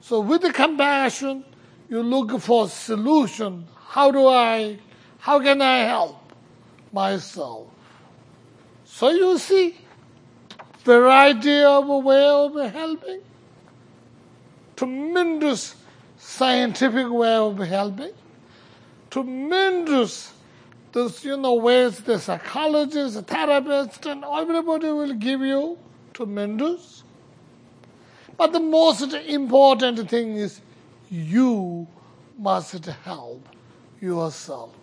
So 0.00 0.20
with 0.20 0.42
the 0.42 0.52
compassion, 0.52 1.44
you 1.88 2.02
look 2.02 2.40
for 2.40 2.68
solution. 2.68 3.68
How 3.86 4.10
do 4.10 4.26
I, 4.26 4.78
how 5.18 5.38
can 5.40 5.62
I 5.62 5.78
help 5.84 6.18
myself? 6.92 7.68
So 8.84 9.10
you 9.10 9.38
see, 9.38 9.76
variety 10.82 11.62
of 11.62 11.88
a 11.88 11.98
way 11.98 12.26
of 12.26 12.72
helping, 12.72 13.20
tremendous 14.78 15.74
scientific 16.16 17.10
way 17.10 17.34
of 17.34 17.58
helping, 17.58 18.12
tremendous 19.10 20.32
those 20.92 21.24
you 21.24 21.36
know 21.36 21.54
ways 21.54 21.98
the 21.98 22.18
psychologists, 22.18 23.16
the 23.16 23.22
therapists, 23.22 24.10
and 24.10 24.24
everybody 24.24 24.90
will 24.90 25.14
give 25.14 25.40
you 25.40 25.78
tremendous. 26.14 27.02
But 28.36 28.52
the 28.52 28.60
most 28.60 29.12
important 29.12 30.08
thing 30.08 30.36
is 30.36 30.60
you 31.10 31.86
must 32.38 32.86
help 32.86 33.48
yourself. 34.00 34.74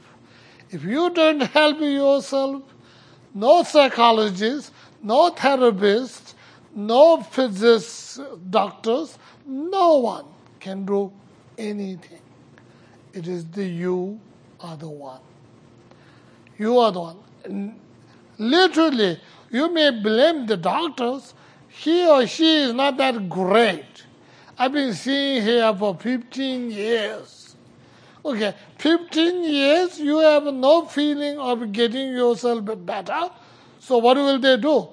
If 0.70 0.84
you 0.84 1.10
don't 1.10 1.40
help 1.40 1.80
yourself, 1.80 2.64
no 3.34 3.64
psychologist, 3.64 4.74
no 5.02 5.30
therapist, 5.30 6.36
no 6.76 7.22
physicists, 7.22 8.20
doctors, 8.50 9.18
no 9.46 9.98
one 9.98 10.26
can 10.60 10.86
do 10.86 11.12
anything. 11.58 12.22
It 13.14 13.28
is 13.28 13.46
the 13.46 13.66
you 13.66 14.20
are 14.60 14.76
the 14.76 14.90
one. 14.90 15.22
You 16.58 16.80
are 16.80 16.92
the 16.92 17.02
one. 17.02 17.80
Literally, 18.38 19.20
you 19.52 19.72
may 19.72 19.92
blame 19.92 20.46
the 20.46 20.58
doctors. 20.58 21.34
He 21.70 22.08
or 22.08 22.26
she 22.28 22.64
is 22.64 22.74
not 22.74 22.98
that 22.98 23.30
great. 23.30 24.04
I've 24.58 24.72
been 24.72 24.94
seeing 24.94 25.44
here 25.44 25.74
for 25.76 25.96
15 25.96 26.72
years. 26.72 27.56
Okay, 28.24 28.56
15 28.80 29.44
years, 29.44 30.00
you 30.00 30.18
have 30.18 30.46
no 30.46 30.86
feeling 30.86 31.38
of 31.38 31.72
getting 31.72 32.14
yourself 32.14 32.64
better. 32.86 33.30
So 33.80 34.00
what 34.00 34.18
will 34.18 34.40
they 34.40 34.58
do? 34.58 34.88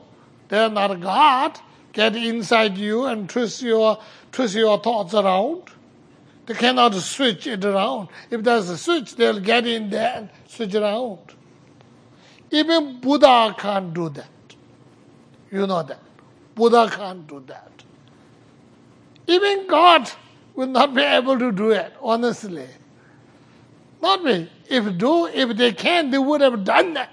They 0.49 0.59
are 0.59 0.69
not 0.69 1.01
God. 1.01 1.59
Get 1.93 2.17
inside 2.17 2.79
you 2.79 3.05
and 3.05 3.29
twist 3.29 3.63
your, 3.63 3.99
twist 4.31 4.55
your 4.55 4.81
thoughts 4.81 5.15
around. 5.15 5.63
They 6.47 6.55
cannot 6.55 6.95
switch 6.95 7.47
it 7.47 7.65
around. 7.65 8.09
If 8.31 8.43
there's 8.43 8.69
a 8.69 8.79
switch, 8.79 9.15
they'll 9.17 9.41
get 9.41 9.67
in 9.67 9.91
there 9.91 10.15
and 10.17 10.31
switch 10.49 10.75
around. 10.75 11.19
Even 12.51 13.01
Buddha 13.01 13.55
can't 13.59 13.95
do 13.95 14.09
that. 14.11 14.29
You 15.51 15.67
know 15.67 15.83
that. 15.83 16.01
Buddha 16.55 16.91
can't 16.91 17.27
do 17.27 17.43
that. 17.47 17.71
Even 19.27 19.67
God 19.67 20.11
will 20.55 20.67
not 20.67 20.95
be 20.95 21.03
able 21.03 21.39
to 21.39 21.53
do 21.53 21.71
it, 21.71 21.93
honestly. 22.01 22.69
Not 24.03 24.25
me. 24.25 24.51
If 24.69 24.99
do, 24.99 25.27
if 25.27 25.57
they 25.57 25.73
can, 25.73 26.11
they 26.11 26.19
would 26.19 26.41
have 26.41 26.65
done 26.65 26.95
that. 26.95 27.11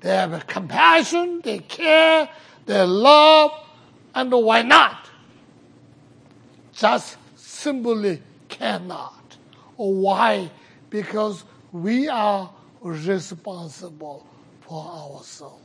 They 0.00 0.10
have 0.10 0.46
compassion, 0.46 1.40
they 1.42 1.60
care, 1.60 2.28
they 2.66 2.82
love, 2.84 3.52
and 4.14 4.32
why 4.32 4.62
not? 4.62 5.08
Just 6.72 7.16
simply 7.36 8.22
cannot. 8.48 9.36
Why? 9.76 10.50
Because 10.90 11.44
we 11.72 12.08
are 12.08 12.50
responsible 12.80 14.26
for 14.60 14.84
ourselves. 14.84 15.60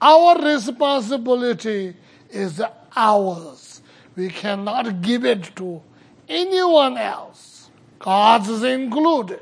Our 0.00 0.38
responsibility 0.44 1.96
is 2.30 2.62
ours. 2.94 3.80
We 4.16 4.28
cannot 4.28 5.00
give 5.00 5.24
it 5.24 5.56
to 5.56 5.80
anyone 6.28 6.98
else. 6.98 7.70
God's 7.98 8.62
included. 8.62 9.40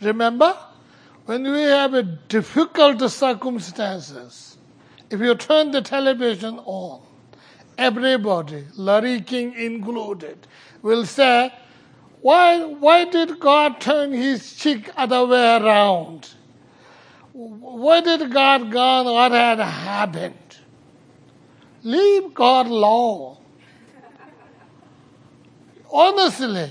Remember, 0.00 0.56
when 1.26 1.42
we 1.42 1.62
have 1.62 1.92
a 1.92 2.02
difficult 2.02 3.00
circumstances, 3.10 4.56
if 5.10 5.20
you 5.20 5.34
turn 5.34 5.72
the 5.72 5.82
television 5.82 6.58
on, 6.60 7.02
everybody, 7.76 8.64
Larry 8.76 9.20
King 9.20 9.52
included, 9.54 10.46
will 10.82 11.04
say, 11.04 11.52
why, 12.22 12.64
why 12.64 13.04
did 13.04 13.40
God 13.40 13.80
turn 13.80 14.12
his 14.12 14.54
cheek 14.54 14.90
other 14.96 15.26
way 15.26 15.56
around? 15.56 16.30
Why 17.32 18.00
did 18.00 18.32
God 18.32 18.70
gone? 18.70 19.06
What 19.06 19.32
had 19.32 19.58
happened? 19.58 20.34
Leave 21.82 22.34
God 22.34 22.66
alone. 22.66 23.36
Honestly, 25.92 26.70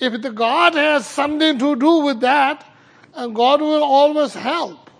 if 0.00 0.20
the 0.22 0.30
God 0.30 0.74
has 0.74 1.06
something 1.06 1.58
to 1.58 1.76
do 1.76 1.98
with 1.98 2.20
that, 2.20 2.66
and 3.14 3.34
God 3.34 3.60
will 3.60 3.82
always 3.82 4.34
help. 4.34 4.90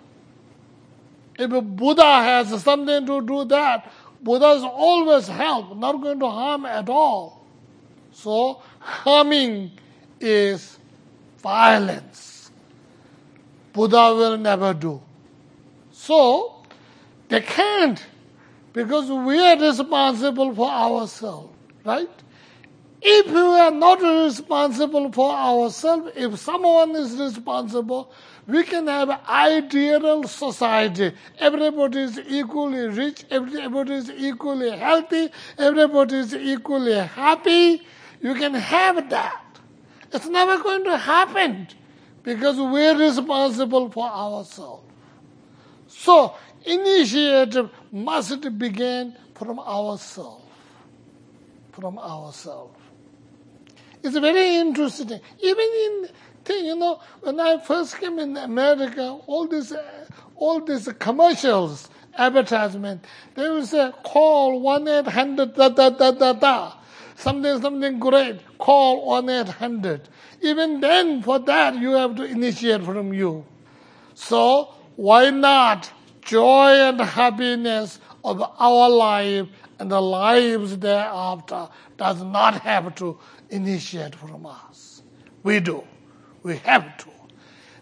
If 1.37 1.49
Buddha 1.49 2.03
has 2.03 2.63
something 2.63 3.05
to 3.05 3.21
do 3.21 3.45
that, 3.45 3.91
Buddha 4.21 4.51
is 4.51 4.63
always 4.63 5.27
help, 5.27 5.75
not 5.77 6.01
going 6.01 6.19
to 6.19 6.29
harm 6.29 6.65
at 6.65 6.87
all. 6.89 7.45
So 8.11 8.61
harming 8.79 9.71
is 10.19 10.77
violence. 11.39 12.51
Buddha 13.73 14.13
will 14.15 14.37
never 14.37 14.73
do. 14.73 15.01
So 15.91 16.63
they 17.27 17.41
can't 17.41 18.05
because 18.71 19.09
we 19.09 19.39
are 19.39 19.59
responsible 19.59 20.53
for 20.53 20.69
ourselves, 20.69 21.53
right? 21.83 22.09
If 23.05 23.27
we 23.27 23.41
are 23.41 23.69
not 23.69 24.01
responsible 24.01 25.11
for 25.11 25.29
ourselves, 25.29 26.13
if 26.15 26.39
someone 26.39 26.95
is 26.95 27.19
responsible, 27.19 28.13
we 28.47 28.63
can 28.63 28.87
have 28.87 29.09
ideal 29.27 30.23
society. 30.23 31.11
Everybody 31.37 31.99
is 31.99 32.17
equally 32.29 32.87
rich, 32.87 33.25
everybody 33.29 33.95
is 33.95 34.09
equally 34.09 34.71
healthy, 34.71 35.29
everybody 35.57 36.15
is 36.15 36.33
equally 36.33 36.93
happy. 36.93 37.85
You 38.21 38.35
can 38.35 38.53
have 38.53 39.09
that. 39.09 39.59
It's 40.13 40.27
never 40.27 40.63
going 40.63 40.85
to 40.85 40.95
happen 40.95 41.67
because 42.23 42.57
we're 42.57 42.97
responsible 42.97 43.89
for 43.91 44.07
ourselves. 44.07 44.85
So, 45.87 46.35
initiative 46.65 47.69
must 47.91 48.57
begin 48.57 49.17
from 49.35 49.59
ourselves. 49.59 50.45
From 51.73 51.99
ourselves. 51.99 52.82
It's 54.03 54.17
very 54.17 54.57
interesting. 54.57 55.21
Even 55.39 55.65
in 55.85 56.09
thing, 56.43 56.65
you 56.65 56.75
know, 56.75 56.99
when 57.21 57.39
I 57.39 57.57
first 57.59 57.97
came 57.99 58.19
in 58.19 58.35
America, 58.35 59.17
all 59.27 59.47
these, 59.47 59.71
uh, 59.71 60.05
all 60.35 60.59
these 60.59 60.89
commercials, 60.99 61.89
advertisement, 62.17 63.05
there 63.35 63.53
was 63.53 63.73
a 63.73 63.93
call 64.03 64.61
1-800 64.61 65.55
da 65.55 65.69
da 65.69 65.89
da 65.89 66.11
da 66.11 66.33
da. 66.33 66.73
Something, 67.15 67.61
something 67.61 67.99
great. 67.99 68.41
Call 68.57 69.21
1-800. 69.23 70.01
Even 70.41 70.81
then, 70.81 71.21
for 71.21 71.39
that, 71.39 71.75
you 71.75 71.91
have 71.91 72.15
to 72.15 72.23
initiate 72.25 72.83
from 72.83 73.13
you. 73.13 73.45
So, 74.15 74.73
why 74.97 75.29
not 75.29 75.89
joy 76.21 76.71
and 76.71 76.99
happiness 76.99 77.99
of 78.23 78.41
our 78.59 78.89
life 78.89 79.47
and 79.79 79.91
the 79.91 80.01
lives 80.01 80.77
thereafter 80.77 81.67
does 81.97 82.21
not 82.23 82.61
have 82.61 82.95
to 82.95 83.17
initiate 83.53 84.15
from 84.15 84.45
us. 84.45 85.03
We 85.43 85.59
do. 85.59 85.83
We 86.41 86.57
have 86.57 86.97
to. 86.97 87.09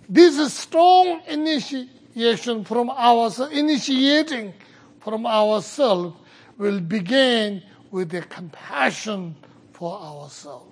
This 0.10 0.53
strong 0.53 1.21
initiation 1.27 2.65
from 2.65 2.89
ourselves, 2.89 3.53
initiating 3.55 4.53
from 4.99 5.25
ourselves 5.25 6.15
will 6.57 6.81
begin 6.81 7.63
with 7.89 8.10
the 8.10 8.21
compassion 8.21 9.36
for 9.71 9.97
ourselves. 9.99 10.67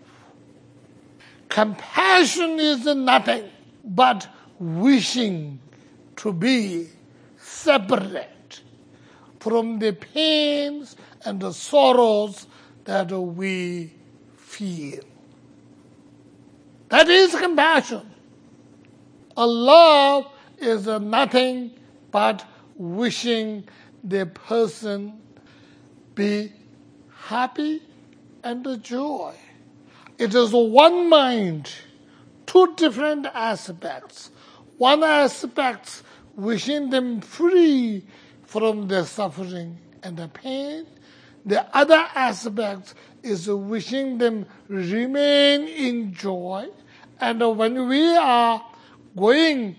Compassion 1.47 2.59
is 2.59 2.85
nothing 2.85 3.49
but 3.83 4.27
wishing 4.59 5.59
to 6.17 6.33
be 6.33 6.89
separate 7.37 8.61
from 9.39 9.79
the 9.79 9.93
pains 9.93 10.95
and 11.25 11.39
the 11.39 11.53
sorrows 11.53 12.45
that 12.83 13.09
we 13.11 13.93
feel. 14.59 15.03
That 16.89 17.07
is 17.07 17.33
compassion. 17.33 18.11
A 19.37 19.47
love 19.47 20.25
is 20.57 20.85
nothing 20.85 21.71
but 22.11 22.45
wishing 22.75 23.63
the 24.03 24.25
person 24.25 25.21
be 26.13 26.51
happy 27.15 27.81
and 28.43 28.83
joy. 28.83 29.33
It 30.17 30.35
is 30.35 30.51
one 30.51 31.09
mind, 31.09 31.71
two 32.45 32.75
different 32.75 33.27
aspects. 33.27 34.31
One 34.77 35.03
aspect 35.03 36.03
wishing 36.35 36.89
them 36.89 37.21
free 37.21 38.03
from 38.45 38.89
their 38.89 39.05
suffering 39.05 39.77
and 40.03 40.17
the 40.17 40.27
pain. 40.27 40.85
The 41.45 41.65
other 41.75 42.05
aspect 42.13 42.95
is 43.23 43.47
wishing 43.47 44.17
them 44.17 44.45
remain 44.67 45.67
in 45.67 46.13
joy. 46.13 46.67
And 47.19 47.39
when 47.57 47.87
we 47.87 48.15
are 48.15 48.63
going 49.15 49.77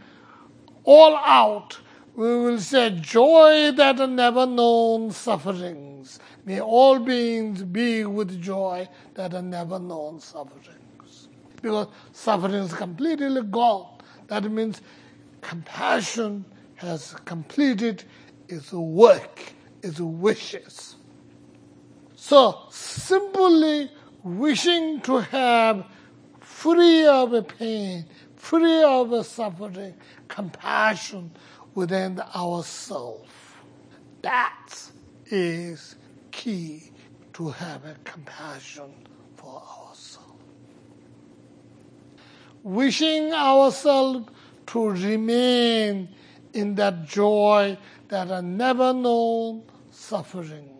all 0.84 1.16
out, 1.16 1.78
we 2.14 2.26
will 2.26 2.58
say, 2.58 2.90
joy 3.00 3.72
that 3.72 3.96
never 4.10 4.46
known 4.46 5.10
sufferings. 5.10 6.18
May 6.44 6.60
all 6.60 6.98
beings 6.98 7.62
be 7.62 8.04
with 8.04 8.40
joy 8.42 8.88
that 9.14 9.32
are 9.34 9.42
never 9.42 9.78
known 9.78 10.20
sufferings. 10.20 11.28
Because 11.62 11.88
suffering 12.12 12.54
is 12.54 12.72
completely 12.72 13.42
gone. 13.42 13.98
That 14.26 14.44
means 14.50 14.82
compassion 15.40 16.44
has 16.76 17.14
completed 17.24 18.04
its 18.48 18.72
work, 18.72 19.40
its 19.82 20.00
wishes. 20.00 20.96
So 22.20 22.66
simply 22.70 23.90
wishing 24.22 25.00
to 25.00 25.20
have 25.20 25.86
free 26.38 27.06
of 27.06 27.32
pain, 27.58 28.04
free 28.36 28.82
of 28.82 29.26
suffering, 29.26 29.94
compassion 30.28 31.30
within 31.74 32.20
ourselves. 32.36 33.26
That 34.20 34.68
is 35.30 35.96
key 36.30 36.92
to 37.32 37.48
have 37.48 37.86
a 37.86 37.96
compassion 38.04 38.92
for 39.34 39.62
ourselves. 39.62 40.44
Wishing 42.62 43.32
ourselves 43.32 44.28
to 44.66 44.90
remain 44.90 46.10
in 46.52 46.74
that 46.74 47.06
joy 47.06 47.78
that 48.08 48.30
are 48.30 48.42
never 48.42 48.92
known 48.92 49.62
sufferings 49.90 50.79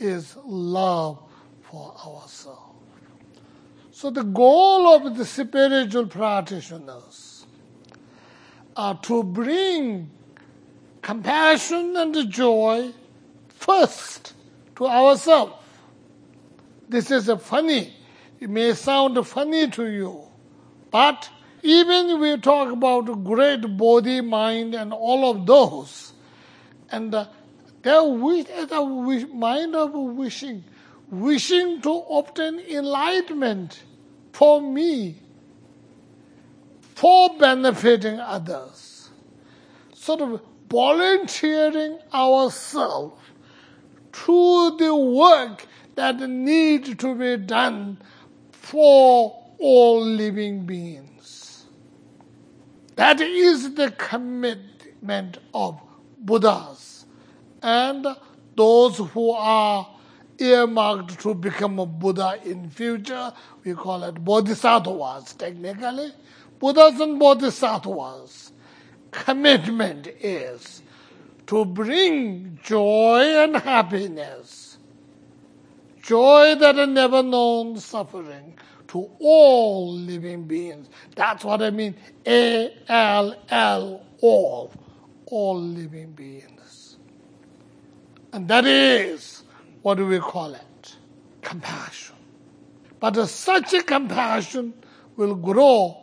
is 0.00 0.36
love 0.44 1.18
for 1.62 1.94
ourselves. 2.04 2.66
So 3.92 4.10
the 4.10 4.24
goal 4.24 4.88
of 4.88 5.16
the 5.16 5.24
spiritual 5.24 6.06
practitioners 6.06 7.44
are 8.76 8.98
to 9.02 9.22
bring 9.22 10.10
compassion 11.02 11.96
and 11.96 12.30
joy 12.30 12.92
first 13.48 14.32
to 14.76 14.86
ourselves. 14.86 15.52
This 16.88 17.10
is 17.10 17.28
a 17.28 17.36
funny. 17.36 17.92
It 18.40 18.48
may 18.48 18.72
sound 18.72 19.24
funny 19.26 19.68
to 19.70 19.86
you, 19.86 20.22
but 20.90 21.28
even 21.62 22.18
we 22.20 22.38
talk 22.38 22.72
about 22.72 23.22
great 23.22 23.76
body, 23.76 24.22
mind, 24.22 24.74
and 24.74 24.94
all 24.94 25.30
of 25.30 25.44
those, 25.44 26.14
and 26.90 27.14
their 27.82 28.04
wish, 28.04 28.46
the 28.46 28.82
wish, 28.82 29.24
mind 29.32 29.74
of 29.74 29.92
wishing, 29.92 30.64
wishing 31.10 31.80
to 31.80 31.90
obtain 31.90 32.60
enlightenment 32.60 33.82
for 34.32 34.60
me, 34.60 35.16
for 36.94 37.36
benefiting 37.38 38.20
others, 38.20 39.10
sort 39.94 40.20
of 40.20 40.42
volunteering 40.68 41.98
ourselves 42.12 43.20
to 44.12 44.76
the 44.76 44.94
work 44.94 45.66
that 45.94 46.20
needs 46.20 46.94
to 46.96 47.14
be 47.14 47.36
done 47.36 47.98
for 48.52 49.42
all 49.58 50.04
living 50.04 50.66
beings. 50.66 51.66
That 52.96 53.20
is 53.20 53.74
the 53.74 53.90
commitment 53.92 55.38
of 55.54 55.80
Buddhas 56.18 56.89
and 57.62 58.06
those 58.56 58.98
who 58.98 59.30
are 59.32 59.88
earmarked 60.38 61.20
to 61.20 61.34
become 61.34 61.78
a 61.78 61.86
Buddha 61.86 62.38
in 62.44 62.70
future. 62.70 63.32
We 63.64 63.74
call 63.74 64.04
it 64.04 64.24
Bodhisattvas 64.24 65.34
technically. 65.34 66.12
Buddhas 66.58 67.00
and 67.00 67.18
Bodhisattvas. 67.18 68.52
Commitment 69.10 70.06
is 70.20 70.82
to 71.46 71.64
bring 71.64 72.58
joy 72.62 73.22
and 73.22 73.56
happiness, 73.56 74.78
joy 76.00 76.54
that 76.54 76.76
had 76.76 76.90
never 76.90 77.22
known 77.22 77.76
suffering 77.76 78.56
to 78.88 79.10
all 79.18 79.92
living 79.92 80.44
beings. 80.44 80.88
That's 81.16 81.44
what 81.44 81.62
I 81.62 81.70
mean. 81.70 81.96
A 82.26 82.72
L 82.88 83.34
L 83.48 84.06
all, 84.20 84.72
all 85.26 85.60
living 85.60 86.12
beings. 86.12 86.59
And 88.32 88.48
that 88.48 88.64
is 88.64 89.42
what 89.82 89.96
do 89.96 90.06
we 90.06 90.18
call 90.18 90.54
it? 90.54 90.96
Compassion. 91.42 92.16
But 92.98 93.16
such 93.26 93.72
a 93.74 93.82
compassion 93.82 94.74
will 95.16 95.34
grow 95.34 95.96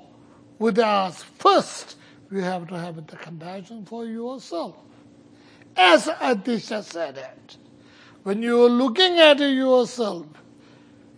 with 0.60 0.80
us. 0.80 1.24
First, 1.24 1.96
we 2.30 2.42
have 2.42 2.68
to 2.70 2.78
have 2.78 2.96
the 3.08 3.16
compassion 3.16 3.86
for 3.86 4.06
yourself 4.06 4.76
as 5.78 6.08
Atisha 6.08 6.84
said 6.84 7.18
it. 7.18 7.58
When 8.24 8.42
you 8.42 8.66
are 8.66 8.70
looking 8.70 9.20
at 9.20 9.40
yourself, 9.40 10.26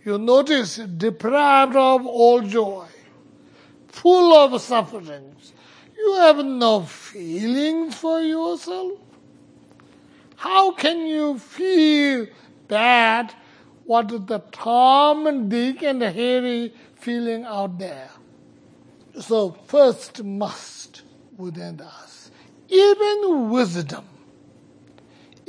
you 0.04 0.18
notice 0.18 0.76
deprived 0.76 1.74
of 1.74 2.06
all 2.06 2.42
joy, 2.42 2.86
full 3.88 4.32
of 4.34 4.60
sufferings. 4.60 5.52
You 5.96 6.14
have 6.16 6.44
no 6.44 6.82
feelings 6.82 7.96
for 7.96 8.20
yourself. 8.20 8.92
How 10.40 10.72
can 10.72 11.06
you 11.06 11.38
feel 11.38 12.26
bad 12.66 13.34
what 13.84 14.08
the 14.26 14.38
Tom 14.52 15.26
and 15.26 15.50
Dick 15.50 15.82
and 15.82 16.02
Harry 16.02 16.72
feeling 16.96 17.44
out 17.44 17.78
there? 17.78 18.10
So 19.20 19.52
first 19.66 20.24
must 20.24 21.02
within 21.36 21.80
us, 21.80 22.30
even 22.68 23.50
wisdom 23.50 24.04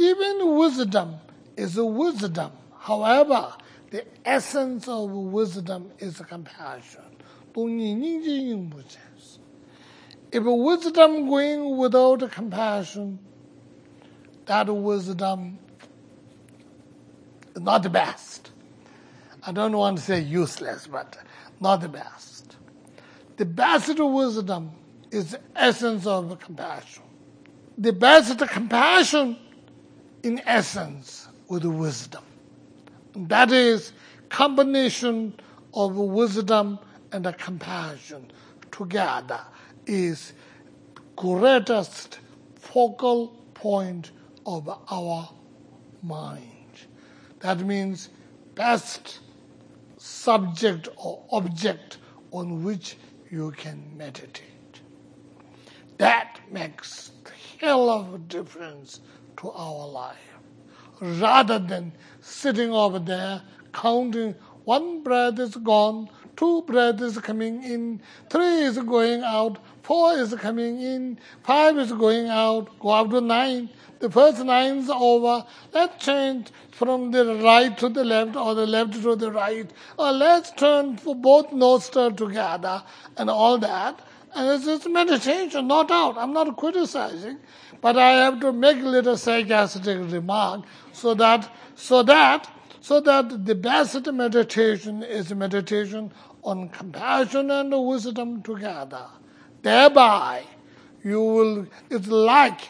even 0.02 0.56
wisdom 0.56 1.16
is 1.56 1.78
a 1.78 1.86
wisdom. 1.86 2.52
However, 2.80 3.54
the 3.92 4.06
essence 4.26 4.88
of 4.88 5.12
wisdom 5.12 5.92
is 6.00 6.20
compassion. 6.22 7.04
If 10.32 10.44
wisdom 10.44 11.30
going 11.30 11.78
without 11.78 12.32
compassion, 12.32 13.20
that 14.46 14.68
wisdom 14.68 15.40
um, 15.40 15.60
is 17.56 17.62
not 17.62 17.84
the 17.84 17.90
best. 17.90 18.52
I 19.44 19.52
don't 19.52 19.76
want 19.76 19.98
to 19.98 20.04
say 20.04 20.20
useless, 20.20 20.88
but 20.88 21.18
not 21.60 21.82
the 21.82 21.90
best. 21.90 22.58
The 23.38 23.46
best 23.46 23.98
wisdom 23.98 24.72
is 25.12 25.32
the 25.32 25.40
essence 25.56 26.06
of 26.06 26.40
compassion. 26.40 27.04
The 27.78 27.94
best 27.94 28.38
compassion 28.38 29.38
in 30.24 30.42
essence 30.46 31.28
with 31.48 31.66
wisdom. 31.66 32.24
That 33.16 33.52
is 33.52 33.94
combination 34.30 35.34
of 35.74 35.96
wisdom 35.96 36.80
and 37.12 37.38
compassion 37.38 38.32
together 38.72 39.42
is 39.86 40.34
greatest 41.16 42.20
focal 42.56 43.28
point 43.54 44.12
of 44.46 44.70
our 44.90 45.30
mind. 46.02 46.46
That 47.40 47.60
means 47.60 48.10
best 48.56 49.20
subject 49.98 50.88
or 50.98 51.24
object 51.32 51.98
on 52.32 52.64
which 52.64 52.98
you 53.30 53.52
can 53.52 53.84
meditate. 53.96 54.82
That 55.98 56.40
makes 56.52 57.12
a 57.26 57.66
hell 57.66 57.90
of 57.90 58.14
a 58.14 58.18
difference 58.18 59.02
to 59.38 59.52
our 59.52 59.88
life. 59.88 60.18
Rather 61.00 61.60
than 61.60 61.92
sitting 62.22 62.72
over 62.72 63.00
there 63.00 63.42
counting 63.74 64.36
one 64.72 65.04
bread 65.04 65.38
is 65.38 65.56
gone, 65.58 66.08
two 66.38 66.62
bread 66.62 67.02
is 67.02 67.18
coming 67.18 67.62
in, 67.62 68.00
three 68.30 68.62
is 68.70 68.78
going 68.78 69.22
out, 69.22 69.58
four 69.84 70.14
is 70.14 70.34
coming 70.36 70.82
in, 70.82 71.18
five 71.44 71.78
is 71.78 71.92
going 71.92 72.28
out, 72.30 72.70
go 72.80 72.90
up 72.90 73.10
to 73.10 73.20
nine. 73.20 73.70
The 74.00 74.10
first 74.10 74.44
nine 74.46 74.78
is 74.78 74.90
over. 74.90 75.46
Let's 75.74 76.06
change 76.06 76.52
from 76.72 77.12
the 77.12 77.26
right 77.44 77.78
to 77.80 77.90
the 77.90 78.06
left 78.06 78.38
or 78.38 78.56
the 78.56 78.66
left 78.66 78.94
to 78.94 79.16
the 79.16 79.32
right. 79.32 79.70
Or 80.00 80.12
let's 80.14 80.52
turn 80.52 80.96
for 80.96 81.16
both 81.16 81.52
nostrils 81.52 82.16
together 82.16 82.82
and 83.18 83.30
all 83.30 83.58
that. 83.58 84.00
And 84.34 84.50
it's 84.52 84.66
just 84.66 84.90
meditation, 84.90 85.68
no 85.68 85.84
doubt. 85.84 86.18
I'm 86.18 86.34
not 86.34 86.56
criticizing, 86.56 87.38
but 87.82 87.98
I 87.98 88.12
have 88.24 88.40
to 88.40 88.54
make 88.54 88.78
a 88.78 88.94
little 88.96 89.18
sarcastic 89.18 89.98
remark 90.18 90.64
so 90.94 91.14
that, 91.16 91.54
so 91.76 92.04
that, 92.04 92.51
so 92.82 93.00
that 93.00 93.46
the 93.46 93.54
best 93.54 94.12
meditation 94.12 95.04
is 95.04 95.34
meditation 95.34 96.12
on 96.44 96.68
compassion 96.70 97.52
and 97.52 97.72
wisdom 97.86 98.42
together. 98.42 99.06
Thereby, 99.62 100.44
you 101.04 101.22
will, 101.22 101.68
it's 101.92 102.08
like 102.08 102.62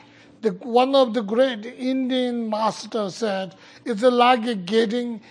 the, 0.41 0.49
one 0.49 0.95
of 0.95 1.13
the 1.13 1.21
great 1.21 1.65
Indian 1.65 2.49
masters 2.49 3.15
said, 3.15 3.55
it's 3.85 4.01
like 4.01 4.65
getting 4.65 5.21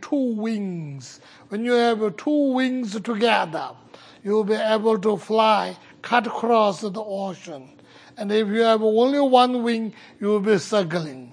two 0.00 0.34
wings. 0.34 1.20
When 1.48 1.64
you 1.64 1.72
have 1.72 2.16
two 2.16 2.52
wings 2.52 2.98
together, 3.00 3.70
you'll 4.22 4.44
be 4.44 4.54
able 4.54 4.98
to 5.00 5.16
fly, 5.16 5.76
cut 6.00 6.28
across 6.28 6.82
the 6.82 6.92
ocean. 6.94 7.70
And 8.16 8.30
if 8.30 8.46
you 8.48 8.60
have 8.60 8.82
only 8.82 9.20
one 9.20 9.64
wing, 9.64 9.94
you'll 10.20 10.40
be 10.40 10.58
circling. 10.58 11.32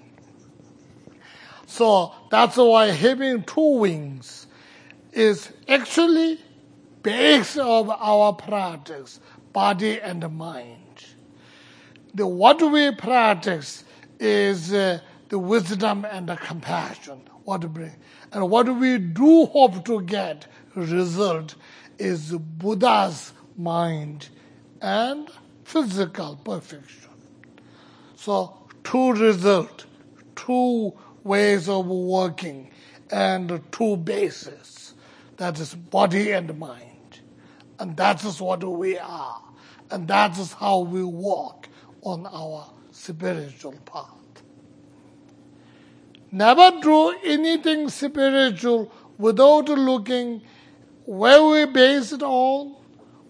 So 1.67 2.13
that's 2.35 2.57
why 2.57 2.87
having 2.87 3.43
two 3.43 3.77
wings 3.77 4.47
is 5.13 5.53
actually 5.69 6.37
base 7.01 7.55
of 7.57 7.89
our 7.89 8.33
practice, 8.33 9.21
body 9.53 10.01
and 10.01 10.29
mind. 10.37 11.05
The 12.13 12.27
what 12.27 12.61
we 12.61 12.91
practice 12.91 13.85
is 14.19 14.73
uh, 14.73 14.99
the 15.29 15.39
wisdom 15.39 16.05
and 16.11 16.27
the 16.27 16.35
compassion. 16.35 17.21
What 17.45 17.61
bring 17.71 17.95
and 18.33 18.49
what 18.49 18.67
we 18.67 18.97
do 18.97 19.45
hope 19.45 19.85
to 19.85 20.01
get 20.01 20.45
result 20.75 21.55
is 21.97 22.33
Buddha's 22.33 23.31
mind 23.55 24.27
and 24.81 25.29
physical 25.63 26.35
perfection. 26.43 27.11
So 28.17 28.57
two 28.83 29.13
result, 29.13 29.85
two 30.35 30.91
ways 31.25 31.67
of 31.67 31.87
working, 31.87 32.71
and 33.11 33.61
two 33.71 33.97
bases. 33.97 34.93
That 35.35 35.59
is 35.59 35.75
body 35.75 36.31
and 36.31 36.57
mind. 36.57 37.19
And 37.77 37.97
that 37.97 38.23
is 38.23 38.39
what 38.39 38.63
we 38.63 38.97
are. 38.97 39.41
And 39.91 40.07
that 40.07 40.37
is 40.37 40.53
how 40.53 40.79
we 40.79 41.03
walk 41.03 41.67
on 42.01 42.25
our 42.27 42.71
spiritual 42.91 43.73
path. 43.85 44.43
Never 46.31 46.79
do 46.81 47.17
anything 47.23 47.89
spiritual 47.89 48.91
without 49.17 49.67
looking 49.67 50.41
where 51.05 51.43
we 51.43 51.65
base 51.65 52.11
it 52.11 52.23
on, 52.23 52.75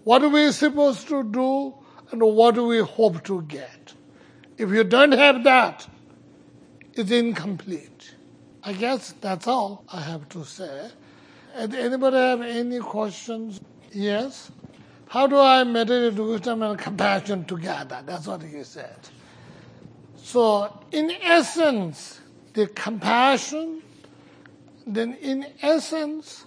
what 0.04 0.22
are 0.22 0.28
we 0.28 0.50
supposed 0.52 1.08
to 1.08 1.22
do, 1.24 1.74
and 2.10 2.22
what 2.22 2.54
do 2.54 2.66
we 2.66 2.78
hope 2.78 3.22
to 3.24 3.42
get. 3.42 3.92
If 4.56 4.70
you 4.70 4.84
don't 4.84 5.12
have 5.12 5.44
that, 5.44 5.86
it's 6.96 7.10
incomplete. 7.10 8.14
I 8.62 8.72
guess 8.72 9.14
that's 9.20 9.46
all 9.46 9.84
I 9.92 10.00
have 10.00 10.28
to 10.30 10.44
say. 10.44 10.90
Anybody 11.54 12.16
have 12.16 12.42
any 12.42 12.80
questions? 12.80 13.60
Yes? 13.92 14.50
How 15.08 15.26
do 15.26 15.38
I 15.38 15.62
meditate 15.64 16.18
wisdom 16.18 16.62
and 16.62 16.78
compassion 16.78 17.44
together? 17.44 18.02
That's 18.04 18.26
what 18.26 18.42
he 18.42 18.64
said. 18.64 18.96
So, 20.16 20.82
in 20.90 21.12
essence, 21.22 22.20
the 22.54 22.66
compassion, 22.66 23.82
then 24.86 25.14
in 25.14 25.46
essence, 25.62 26.44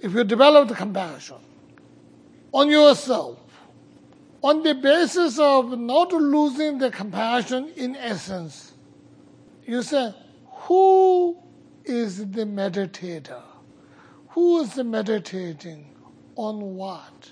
if 0.00 0.12
you 0.12 0.22
develop 0.22 0.68
the 0.68 0.74
compassion 0.74 1.36
on 2.52 2.70
yourself, 2.70 3.38
on 4.42 4.62
the 4.62 4.74
basis 4.74 5.38
of 5.38 5.76
not 5.78 6.12
losing 6.12 6.78
the 6.78 6.90
compassion 6.90 7.72
in 7.76 7.96
essence, 7.96 8.74
you 9.68 9.82
say, 9.82 10.14
who 10.46 11.36
is 11.84 12.30
the 12.30 12.46
meditator? 12.46 13.42
Who 14.30 14.62
is 14.62 14.76
meditating 14.76 15.94
on 16.36 16.74
what? 16.74 17.30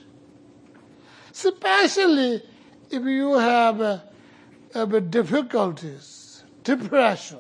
Especially 1.33 2.43
if 2.91 3.03
you 3.05 3.39
have, 3.39 3.81
uh, 3.81 4.01
have 4.75 5.11
difficulties, 5.11 6.45
depression, 6.63 7.39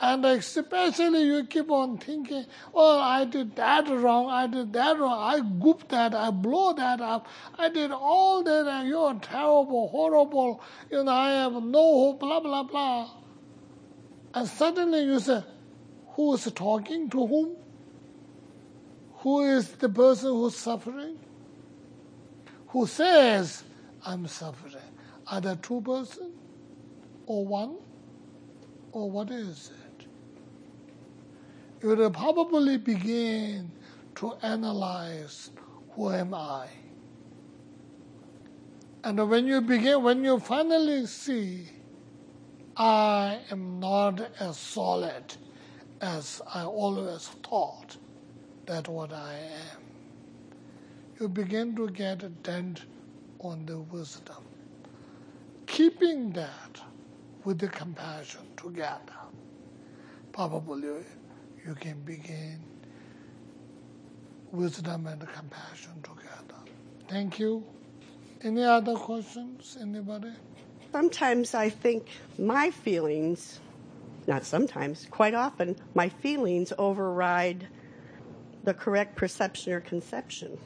and 0.00 0.24
especially 0.24 1.24
you 1.24 1.44
keep 1.46 1.68
on 1.68 1.98
thinking, 1.98 2.44
oh, 2.72 3.00
I 3.00 3.24
did 3.24 3.56
that 3.56 3.88
wrong, 3.88 4.30
I 4.30 4.46
did 4.46 4.72
that 4.74 4.96
wrong, 4.96 5.18
I 5.18 5.40
gooped 5.40 5.88
that, 5.88 6.14
I 6.14 6.30
blow 6.30 6.72
that 6.74 7.00
up, 7.00 7.26
I 7.58 7.68
did 7.68 7.90
all 7.90 8.44
that, 8.44 8.68
and 8.68 8.88
you're 8.88 9.14
terrible, 9.14 9.88
horrible, 9.88 10.62
you 10.88 11.02
know, 11.02 11.10
I 11.10 11.30
have 11.30 11.54
no 11.54 11.80
hope, 11.80 12.20
blah, 12.20 12.38
blah, 12.38 12.62
blah. 12.62 13.25
And 14.36 14.46
suddenly 14.46 15.02
you 15.02 15.18
say, 15.18 15.42
who 16.10 16.34
is 16.34 16.44
talking 16.52 17.10
to 17.10 17.26
whom? 17.26 17.56
Who 19.20 19.42
is 19.42 19.70
the 19.72 19.88
person 19.88 20.28
who's 20.30 20.54
suffering? 20.56 21.18
Who 22.68 22.86
says, 22.86 23.64
I'm 24.04 24.28
suffering? 24.28 24.76
Are 25.26 25.40
there 25.40 25.56
two 25.56 25.80
persons? 25.80 26.34
Or 27.26 27.44
one? 27.46 27.76
Or 28.92 29.10
what 29.10 29.30
is 29.30 29.70
it? 29.70 29.86
you 31.82 31.94
will 31.94 32.10
probably 32.10 32.76
begin 32.78 33.70
to 34.16 34.34
analyze 34.42 35.50
who 35.92 36.10
am 36.10 36.34
I. 36.34 36.68
And 39.04 39.28
when 39.30 39.46
you 39.46 39.60
begin, 39.60 40.02
when 40.02 40.24
you 40.24 40.40
finally 40.40 41.06
see, 41.06 41.68
I 42.76 43.40
am 43.52 43.80
not 43.80 44.20
as 44.40 44.58
solid 44.58 45.36
as 46.00 46.42
I 46.54 46.64
always 46.64 47.28
thought 47.44 47.96
that 48.66 48.88
what 48.88 49.12
I 49.12 49.34
am, 49.34 49.82
you 51.20 51.28
begin 51.28 51.76
to 51.76 51.88
get 51.88 52.22
a 52.24 52.30
dent 52.30 52.84
on 53.40 53.66
the 53.66 53.78
wisdom. 53.78 54.44
Keeping 55.66 56.32
that 56.32 56.80
with 57.44 57.58
the 57.60 57.68
compassion 57.68 58.42
together, 58.56 59.20
probably 60.32 61.04
you 61.66 61.74
can 61.74 62.00
begin 62.02 62.60
wisdom 64.52 65.06
and 65.06 65.20
compassion 65.28 66.02
together. 66.02 66.60
Thank 67.08 67.38
you. 67.38 67.64
Any 68.42 68.64
other 68.64 68.96
questions? 68.96 69.78
Anybody? 69.80 70.32
Sometimes 70.96 71.54
I 71.54 71.68
think 71.68 72.08
my 72.38 72.70
feelings, 72.70 73.60
not 74.26 74.46
sometimes, 74.46 75.06
quite 75.10 75.34
often, 75.34 75.76
my 75.94 76.08
feelings 76.08 76.72
override 76.78 77.68
the 78.64 78.72
correct 78.72 79.14
perception 79.14 79.74
or 79.74 79.82
conception. 79.82 80.56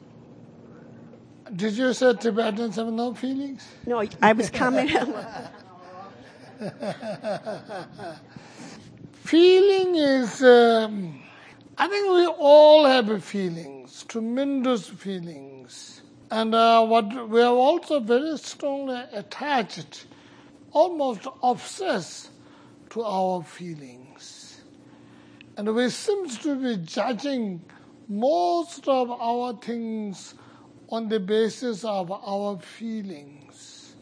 Did 1.57 1.73
you 1.73 1.93
say 1.95 2.15
Tibetans 2.15 2.77
have 2.77 2.93
no 2.93 3.13
feelings? 3.13 3.67
No, 3.87 4.05
I 4.23 4.33
was 4.33 4.51
commenting. 4.51 5.13
Feeling 9.13 9.97
is, 9.97 10.45
um, 10.45 11.21
I 11.77 11.89
think 11.89 12.09
we 12.09 12.27
all 12.39 12.85
have 12.85 13.25
feelings, 13.25 14.05
tremendous 14.07 14.89
feelings. 14.89 16.03
And 16.31 16.55
uh, 16.55 16.87
what 16.87 17.29
we 17.29 17.43
are 17.43 17.53
also 17.53 17.99
very 17.99 18.39
strongly 18.39 19.03
attached, 19.13 20.07
almost 20.73 21.27
obsessed 21.43 22.31
to 22.91 23.03
our 23.03 23.43
feelings. 23.43 24.63
And 25.57 25.75
we 25.75 25.91
seem 25.91 26.29
to 26.29 26.57
be 26.57 26.77
judging 26.85 27.63
most 28.09 28.89
of 28.89 29.11
our 29.11 29.55
things 29.55 30.35
on 30.89 31.09
the 31.09 31.21
basis 31.21 31.85
of 31.85 32.11
our 32.11 32.59
feelings. 32.59 33.95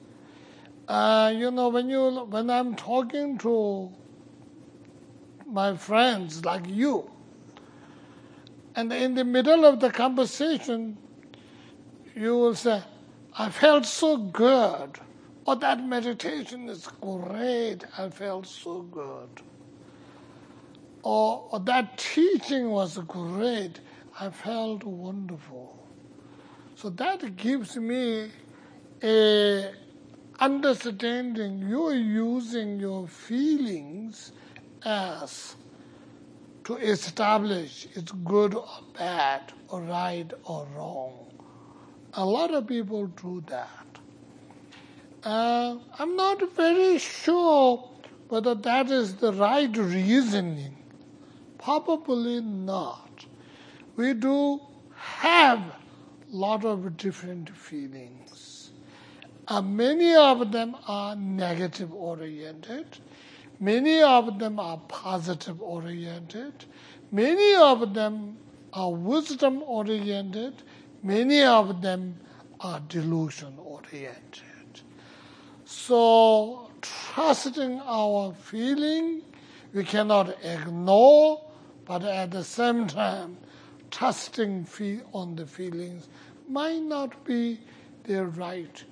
Uh, 0.86 1.32
you 1.36 1.50
know, 1.50 1.68
when 1.68 1.90
you 1.90 2.26
when 2.30 2.48
I'm 2.48 2.74
talking 2.74 3.36
to 3.38 3.90
my 5.46 5.76
friends 5.76 6.44
like 6.44 6.66
you, 6.66 7.10
and 8.74 8.90
in 8.92 9.14
the 9.14 9.24
middle 9.24 9.66
of 9.66 9.80
the 9.80 9.90
conversation, 9.90 10.96
you 12.14 12.38
will 12.38 12.54
say, 12.54 12.82
"I 13.36 13.50
felt 13.50 13.84
so 13.84 14.16
good," 14.16 14.98
or 15.48 15.56
"That 15.56 15.82
meditation 15.82 16.68
is 16.68 16.86
great. 17.00 17.84
I 17.98 18.10
felt 18.10 18.46
so 18.46 18.82
good," 18.82 19.30
or, 21.02 21.44
or 21.52 21.60
"That 21.60 21.98
teaching 21.98 22.70
was 22.70 22.98
great. 22.98 23.80
I 24.20 24.30
felt 24.30 24.84
wonderful." 24.84 25.78
So 26.76 26.90
that 26.90 27.36
gives 27.36 27.76
me 27.76 28.32
a 29.02 29.72
understanding 30.40 31.58
you're 31.68 31.94
using 31.94 32.80
your 32.80 33.08
feelings 33.08 34.32
as 34.84 35.56
to 36.64 36.76
establish 36.76 37.86
it's 37.94 38.12
good 38.12 38.54
or 38.54 38.68
bad 38.98 39.42
or 39.70 39.82
right 39.82 40.32
or 40.44 40.66
wrong. 40.76 41.26
A 42.14 42.24
lot 42.24 42.54
of 42.54 42.66
people 42.68 43.06
do 43.08 43.42
that. 43.48 43.97
Uh, 45.24 45.78
I'm 45.98 46.14
not 46.14 46.52
very 46.54 46.98
sure 46.98 47.90
whether 48.28 48.54
that 48.54 48.90
is 48.90 49.16
the 49.16 49.32
right 49.32 49.76
reasoning. 49.76 50.76
Probably 51.58 52.40
not. 52.40 53.26
We 53.96 54.14
do 54.14 54.60
have 54.94 55.58
a 55.58 56.36
lot 56.36 56.64
of 56.64 56.96
different 56.96 57.50
feelings. 57.50 58.70
Uh, 59.48 59.60
many 59.62 60.14
of 60.14 60.52
them 60.52 60.76
are 60.86 61.16
negative 61.16 61.92
oriented. 61.92 62.86
Many 63.58 64.02
of 64.02 64.38
them 64.38 64.60
are 64.60 64.78
positive 64.86 65.60
oriented. 65.60 66.64
Many 67.10 67.54
of 67.56 67.92
them 67.92 68.36
are 68.72 68.92
wisdom 68.92 69.62
oriented. 69.62 70.62
Many 71.02 71.42
of 71.42 71.82
them 71.82 72.20
are 72.60 72.80
delusion 72.88 73.54
oriented. 73.58 74.47
So, 75.80 76.70
trusting 76.82 77.80
our 77.80 78.34
feeling, 78.34 79.22
we 79.72 79.84
cannot 79.84 80.36
ignore, 80.44 81.40
but 81.86 82.02
at 82.02 82.32
the 82.32 82.42
same 82.42 82.88
time, 82.88 83.38
trusting 83.90 84.66
on 85.14 85.36
the 85.36 85.46
feelings 85.46 86.08
might 86.48 86.82
not 86.82 87.24
be 87.24 87.60
the 88.02 88.26
right 88.26 88.84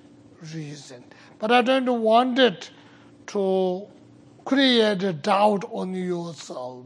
reason. 0.55 1.03
But 1.39 1.51
I 1.51 1.61
don't 1.61 2.01
want 2.01 2.39
it 2.39 2.71
to 3.27 3.85
create 4.45 5.03
a 5.03 5.13
doubt 5.13 5.65
on 5.69 5.93
yourself 5.93 6.85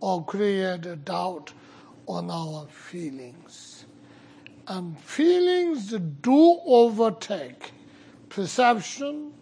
or 0.00 0.24
create 0.24 0.84
a 0.86 0.96
doubt 0.96 1.52
on 2.06 2.30
our 2.30 2.66
feelings. 2.66 3.86
And 4.66 5.00
feelings 5.00 5.92
do 6.20 6.60
overtake 6.66 7.72
perception 8.36 9.32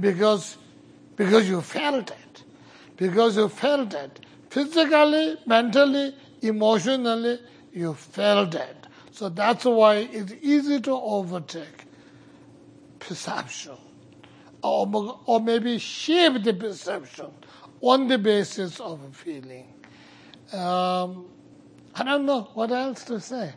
because, 0.00 0.58
because 1.14 1.48
you 1.48 1.60
felt 1.60 2.10
it. 2.10 2.42
Because 2.96 3.36
you 3.36 3.48
felt 3.48 3.94
it 3.94 4.18
physically, 4.50 5.36
mentally, 5.46 6.12
emotionally, 6.42 7.38
you 7.72 7.94
felt 7.94 8.56
it. 8.56 8.88
So 9.12 9.28
that's 9.28 9.64
why 9.64 10.08
it's 10.10 10.32
easy 10.42 10.80
to 10.80 10.90
overtake 10.90 11.84
perception 12.98 13.76
or, 14.62 15.20
or 15.26 15.40
maybe 15.40 15.78
shape 15.78 16.42
the 16.42 16.52
perception 16.52 17.30
on 17.80 18.08
the 18.08 18.18
basis 18.18 18.80
of 18.80 19.00
a 19.04 19.12
feeling. 19.12 19.72
Um, 20.52 21.26
I 21.94 22.02
don't 22.02 22.26
know 22.26 22.50
what 22.54 22.72
else 22.72 23.04
to 23.04 23.20
say. 23.20 23.52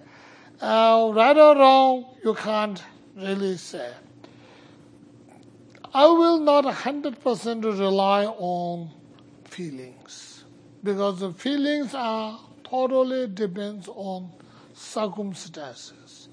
Uh, 0.62 1.12
right 1.12 1.38
or 1.38 1.56
wrong, 1.56 2.06
you 2.24 2.36
can't 2.36 2.84
really 3.18 3.58
say. 3.58 3.92
I 5.94 6.06
will 6.06 6.40
not 6.40 6.66
100% 6.66 7.64
rely 7.64 8.26
on 8.26 8.92
feelings 9.46 10.44
because 10.84 11.20
the 11.20 11.34
feelings 11.34 11.94
are 11.94 12.40
totally 12.64 13.28
depends 13.28 13.88
on 13.88 14.30
circumstances, 14.74 16.30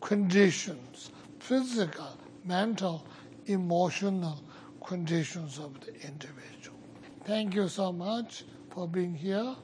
conditions, 0.00 1.10
physical, 1.40 2.18
mental, 2.44 3.06
emotional 3.46 4.42
conditions 4.84 5.58
of 5.58 5.80
the 5.80 5.92
individual. 6.06 6.76
Thank 7.24 7.54
you 7.54 7.68
so 7.68 7.92
much 7.92 8.44
for 8.70 8.86
being 8.86 9.14
here. 9.14 9.56